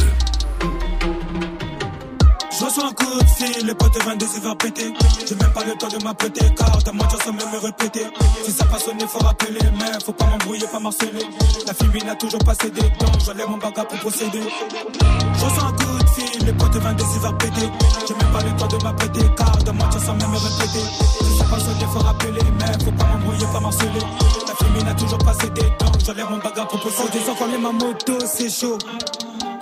[2.58, 4.94] Je reçois un coup de fil, les potes 22 c'est faire péter.
[5.28, 8.06] J'ai même pas le temps de m'apprêter, car ta mentir sans même me répéter.
[8.44, 11.26] Si ça pas sonné, faut rappeler, mais faut pas m'embrouiller, pas marceler.
[11.66, 14.40] La fille n'a toujours pas cédé, donc j'enlève mon bagage pour procéder.
[14.40, 17.68] Je reçois un coup de fil, les potes 22 c'est faire péter.
[18.08, 20.84] J'ai même pas le temps de m'apprêter, car ta mentir sans même me répéter.
[21.20, 24.00] Si ça pas sonné, faut rappeler, mais faut pas m'embrouiller, pas marceler.
[24.48, 27.18] La fille n'a toujours pas cédé, donc j'enlève mon bagage pour procéder.
[27.18, 28.78] Des enfants, ma moto, c'est chaud.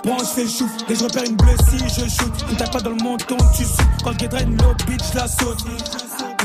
[0.05, 2.31] Je fais le chouf, je repère une bleue si je shoot.
[2.51, 3.83] Ne tape pas dans le menton, tu sais.
[4.03, 5.65] Quand le draine, no bitch, la saute.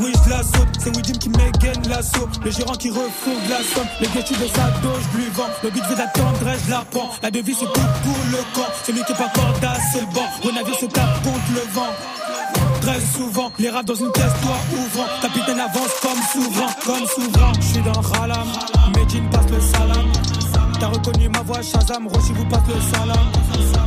[0.01, 2.27] Oui, je la saute, c'est Widim qui m'égaine l'assaut.
[2.43, 3.87] Le gérant qui refourgue la somme.
[4.01, 5.51] Les guettus de sa dos, je lui vends.
[5.63, 7.11] Le but veut d'attendre, je la prends.
[7.23, 8.73] La devise, c'est tout pour le camp.
[8.83, 10.27] C'est lui qui est pas corda, c'est le banc.
[10.43, 11.93] Le navire se tape contre le vent.
[12.81, 15.07] Très souvent, les rats dans une caisse, toi ouvrant.
[15.21, 17.53] Capitaine avance comme souverain, comme souverain.
[17.61, 18.49] Je suis dans Ralam,
[18.97, 20.10] Medine passe le salam.
[20.81, 23.19] T'as reconnu ma voix, Shazam, Roshi vous passe le salam.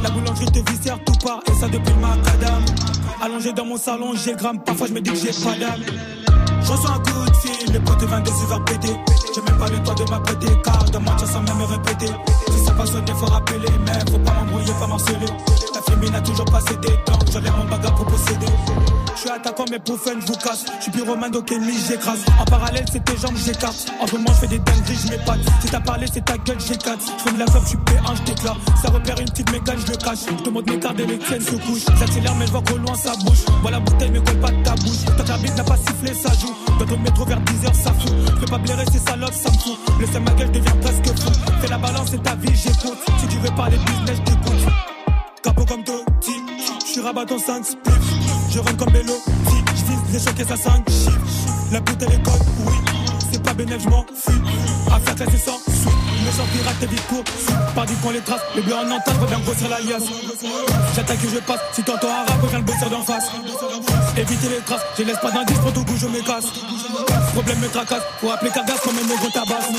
[0.04, 2.64] La boulangerie te viscère tout part, et ça depuis le macadam.
[3.22, 5.82] Allongé dans mon salon, j'ai gramme, parfois je me dis que j'ai pas d'âme.
[6.62, 8.96] Je reçois un coup de fil, le pote 22 c'est faire péter.
[9.34, 12.12] J'ai même pas le temps de m'apprêter, car de mentir sans même me répéter.
[12.78, 15.26] Pas faut rappeler, mais faut pas m'embrouiller, pas marceler.
[15.74, 18.48] La fille n'a toujours pas cédé, donc j'enlève mon bagage pour posséder.
[19.16, 20.66] Je suis attaquant, mais pour fun, je vous casse.
[20.78, 22.20] Je suis pyromane, donc ennemi, j'écrase.
[22.40, 23.92] En parallèle, c'est tes jambes, j'écarte.
[24.02, 25.40] En ce moment, je fais des dingueries, je m'épate.
[25.62, 27.00] Si t'as parlé, c'est ta gueule, j'éclate.
[27.26, 28.58] Je de la clope, je suis P1, je t'éclate.
[28.82, 30.20] Ça repère une petite mégane, je le cache.
[30.30, 31.86] Je te montre mes cartes et les tiennes se couchent.
[32.00, 33.46] J'accélère, mais je vois qu'au loin, ça bouge.
[33.62, 35.06] Voilà, bouteille, mais colle pas de ta bouche.
[35.18, 36.54] Tant que la bite n'a pas sifflé, ça joue.
[36.80, 38.40] Dans ton métro vers 10h, ça fout.
[38.40, 39.80] Peux pas blairer ces salopes, ça me fout.
[40.00, 41.32] Le seul ma gueule devient presque fou.
[41.62, 42.98] Fais la balance, c'est ta vie, j'écoute.
[43.20, 44.66] Si tu veux parler business, je t'écoute.
[45.44, 46.32] Capot comme Totti,
[46.82, 48.14] je suis rabat en 5 spliff.
[48.50, 49.14] Je rentre comme vélo,
[49.76, 51.20] je vise les et ça 5 chiffres.
[51.72, 52.76] La bouteille est code, oui,
[53.32, 54.42] c'est pas bénéf, je m'en fuis.
[54.92, 55.90] Affaire classée sans suite,
[56.26, 57.24] le sort pirate t'es vite court.
[57.76, 60.04] Pas du qu'on les traces, les bleus en entente, faut bien grossir la liasse.
[60.96, 63.32] J'attaque et je passe, si t'entends un rap, reviens le bosser d'en face.
[64.18, 66.46] Éviter les traces, je laisse pas d'indice, pour tout coup je me casse.
[67.34, 69.70] Problème me tracasse, faut appeler Cargas comme un tabasse.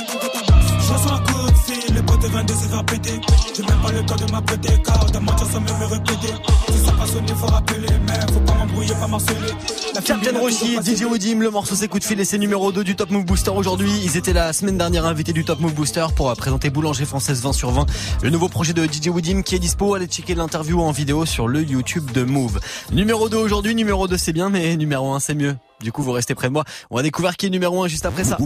[0.87, 3.21] Je reçois un coup de fil, les potes 22 c'est faire péter.
[3.55, 6.35] J'ai même pas le temps de m'apprêter, car de mentir même me répéter.
[6.69, 8.84] Si ça pas sonné, faut rappeler, mais faut pas m'embrouiller,
[10.05, 11.05] Captain Roshi, DJ.
[11.05, 13.51] Wodim, le morceau c'est coup de fil et c'est numéro 2 du Top Move Booster
[13.51, 13.91] aujourd'hui.
[14.03, 17.41] Ils étaient la semaine dernière invités du Top Move Booster pour euh, présenter Boulanger Française
[17.43, 17.87] 20 sur 20,
[18.23, 19.95] le nouveau projet de DJ Wodim qui est dispo.
[19.95, 22.61] Allez checker l'interview en vidéo sur le YouTube de Move.
[22.93, 25.57] Numéro 2 aujourd'hui, numéro 2 c'est bien, mais numéro 1 c'est mieux.
[25.81, 26.65] Du coup, vous restez près de moi.
[26.91, 28.39] On va découvrir qui est numéro 1 juste après ça.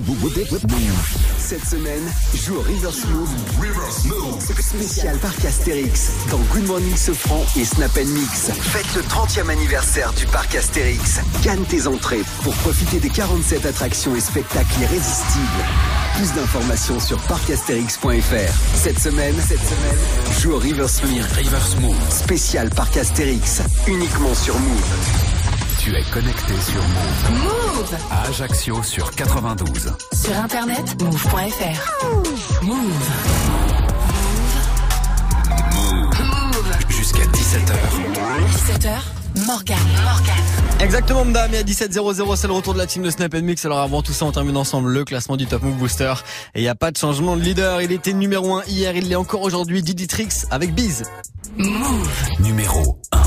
[1.38, 2.02] Cette semaine,
[2.34, 3.28] joue au Reverse Move.
[4.60, 8.50] Spécial parc Astérix dans Good Morning Sofran et Snap Mix.
[8.60, 11.20] Faites le 30e anniversaire du parc Astérix.
[11.42, 15.64] Gagne tes entrées pour profiter des 47 attractions et spectacles irrésistibles.
[16.16, 18.74] Plus d'informations sur parcastérix.fr.
[18.74, 21.24] Cette semaine, cette semaine, joue au River Smooth.
[21.32, 22.10] River Smooth.
[22.10, 23.62] Spécial Parc Astérix.
[23.86, 25.37] Uniquement sur Move.
[25.88, 27.42] Tu es connecté sur Move.
[27.42, 29.90] Move À Ajaccio sur 92.
[30.12, 32.04] Sur internet, move.fr.
[32.62, 32.76] Move.
[36.20, 36.76] Move.
[36.90, 37.72] Jusqu'à 17h.
[38.50, 39.78] 17h, Morgane.
[40.04, 40.80] Morgane.
[40.80, 41.54] Exactement, madame.
[41.54, 43.64] Et à 17h00, c'est le retour de la team de Snap Mix.
[43.64, 46.12] Alors avant tout ça, on termine ensemble le classement du Top Move Booster.
[46.54, 47.80] Et il n'y a pas de changement de leader.
[47.80, 49.82] Il était numéro 1 hier, il l'est encore aujourd'hui.
[49.82, 51.04] Didi Trix avec Biz.
[51.56, 52.10] Move.
[52.40, 53.18] Numéro 1.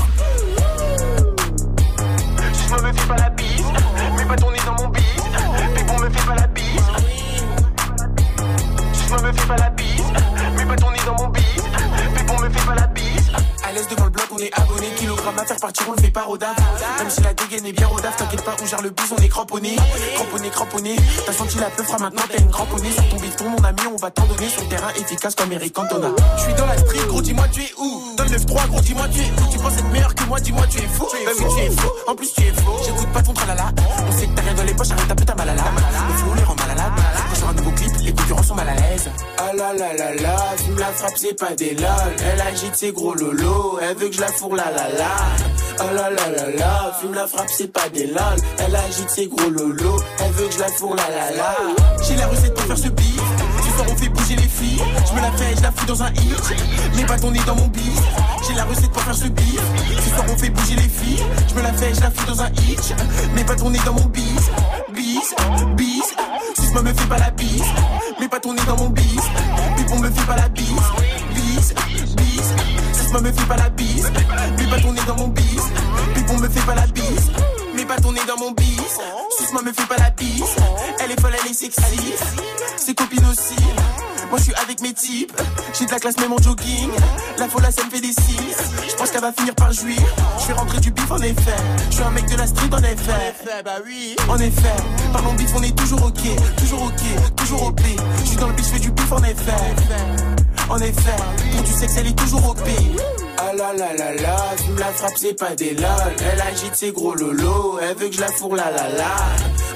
[14.52, 14.88] Abonné.
[14.96, 16.56] Kilogramme à faire partir, on le fait pas rodave.
[16.98, 19.28] Même si la dégaine est bien rodave, t'inquiète pas, on gère le bus, on est
[19.28, 19.76] cramponné.
[20.14, 20.96] Cramponné, cramponné.
[21.26, 22.92] T'as senti la peu fera maintenant, t'as une cramponnée.
[22.92, 24.48] Sur ton bifton, mon ami, on va t'en donner.
[24.48, 26.08] Sur le terrain efficace comme Eric Cantona.
[26.36, 28.14] Je suis dans la street, gros, dis-moi, tu es où?
[28.16, 29.52] Dans le 9-3, gros, dis-moi, tu es où?
[29.52, 31.06] Tu penses être meilleur que moi, dis-moi, tu es fou?
[31.24, 31.88] Bah oui, tu es fou.
[32.06, 32.78] En plus, tu es faux.
[32.84, 33.70] J'écoute pas ton tralala.
[34.08, 35.62] On sait que t'as rien dans les poches, arrête un peu ta malala.
[36.08, 36.90] Le flow les rend mal à la
[37.40, 38.91] Quand un nouveau clip, les concurrents sont mal à l'aise.
[39.52, 42.16] Ah la la la la, fume la frappe, c'est pas des lol.
[42.24, 45.10] Elle agite ses gros lolos, elle veut que je la fourre la la la.
[45.78, 48.36] Ah la la la la, fume la frappe, c'est pas des lol.
[48.56, 51.56] Elle agite ses gros lolos, elle veut que je la fourre la la la.
[52.02, 53.20] J'ai la recette pour faire ce beat.
[53.62, 54.80] Ce soir on fait bouger les filles.
[55.06, 57.06] Je me la fais, je la fous dans un hit.
[57.06, 58.00] Pas ton nez dans mon bis.
[58.48, 59.60] J'ai la recette pour faire ce beat.
[60.02, 61.22] Ce soir on fait bouger les filles.
[61.50, 62.94] Je me la fais, je la fous dans un hit.
[63.46, 64.50] Pas ton nez dans mon bis.
[65.76, 66.14] Bis,
[66.54, 66.66] bis.
[66.66, 67.62] Si me fait pas la bise.
[68.20, 69.20] Mais pas ton nez dans mon bis.
[69.76, 70.66] Pipon me fait pas la bise.
[71.34, 71.74] Bis,
[72.16, 72.54] bis.
[72.92, 74.10] Si me fait pas la bise.
[74.58, 75.62] Mais pas ton nez dans mon bis.
[76.14, 77.30] Pipon me fait pas la bise.
[77.74, 79.00] Mais pas ton nez dans mon bis.
[79.38, 80.56] Si me fait pas la bise.
[81.00, 82.14] Elle est folle, elle est sexy.
[82.76, 83.56] Ses copines aussi.
[84.32, 85.38] Moi je suis avec mes types,
[85.78, 86.88] j'ai de la classe même en jogging.
[87.36, 88.54] La folle ça me fait des signes.
[88.88, 89.98] Je pense qu'elle va finir par jouir.
[90.40, 91.56] Je vais rentrer du bif en effet.
[91.90, 93.34] Je suis un mec de la street en effet.
[93.62, 94.16] bah oui.
[94.30, 94.74] En effet,
[95.12, 96.22] parlons bif on est toujours ok,
[96.56, 97.80] toujours ok, toujours OP.
[98.22, 99.52] Je suis dans le bif, je fais du bif en effet.
[100.70, 101.16] En effet,
[101.52, 102.58] pour du sexe elle est toujours OP.
[102.66, 103.21] Ah
[103.54, 106.12] la la la la, fume la frappe c'est pas des lol.
[106.32, 109.16] Elle agite ses gros lolos, elle veut que je la fourre la la la.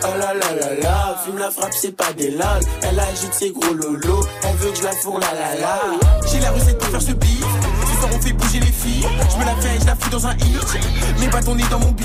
[0.03, 2.61] Ah la la la la, fume la frappe c'est pas des lol.
[2.83, 5.81] Elle agite ses gros lolos, elle veut que je la fourre la la la.
[6.31, 7.46] J'ai la recette pour faire ce beat.
[7.97, 9.07] Ce soir on fait bouger les filles.
[9.31, 10.79] Je me la fais, je la fous dans un hit.
[11.19, 12.05] Mais pas ton nez dans mon bis.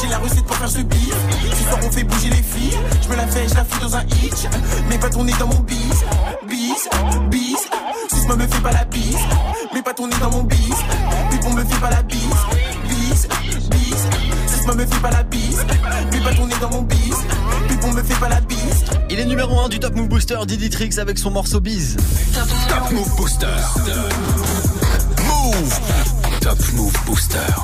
[0.00, 1.12] J'ai la recette pour faire ce beat.
[1.50, 2.78] Ce soir on fait bouger les filles.
[3.02, 4.48] Je me la fais, je la fous dans un hit.
[4.88, 6.04] Mais pas ton nez dans mon bis.
[6.48, 6.88] Bis,
[7.28, 7.56] bis.
[8.08, 9.16] Si me fait pas la bise.
[9.74, 10.56] Mais pas ton nez dans mon bis.
[11.30, 12.20] Pipon me fait pas la bise.
[12.88, 13.28] Bis,
[13.70, 14.06] bis.
[14.46, 15.64] Si me fait pas la bise.
[16.12, 17.16] Mais pas ton nez dans mon bis.
[17.68, 18.84] Pipon me fait pas la bise.
[19.10, 21.96] Il est numéro 1 du Top Move Booster, Didi Trix avec son morceau Biz.
[22.68, 23.46] Top Move Booster.
[26.40, 27.56] Top Move Booster.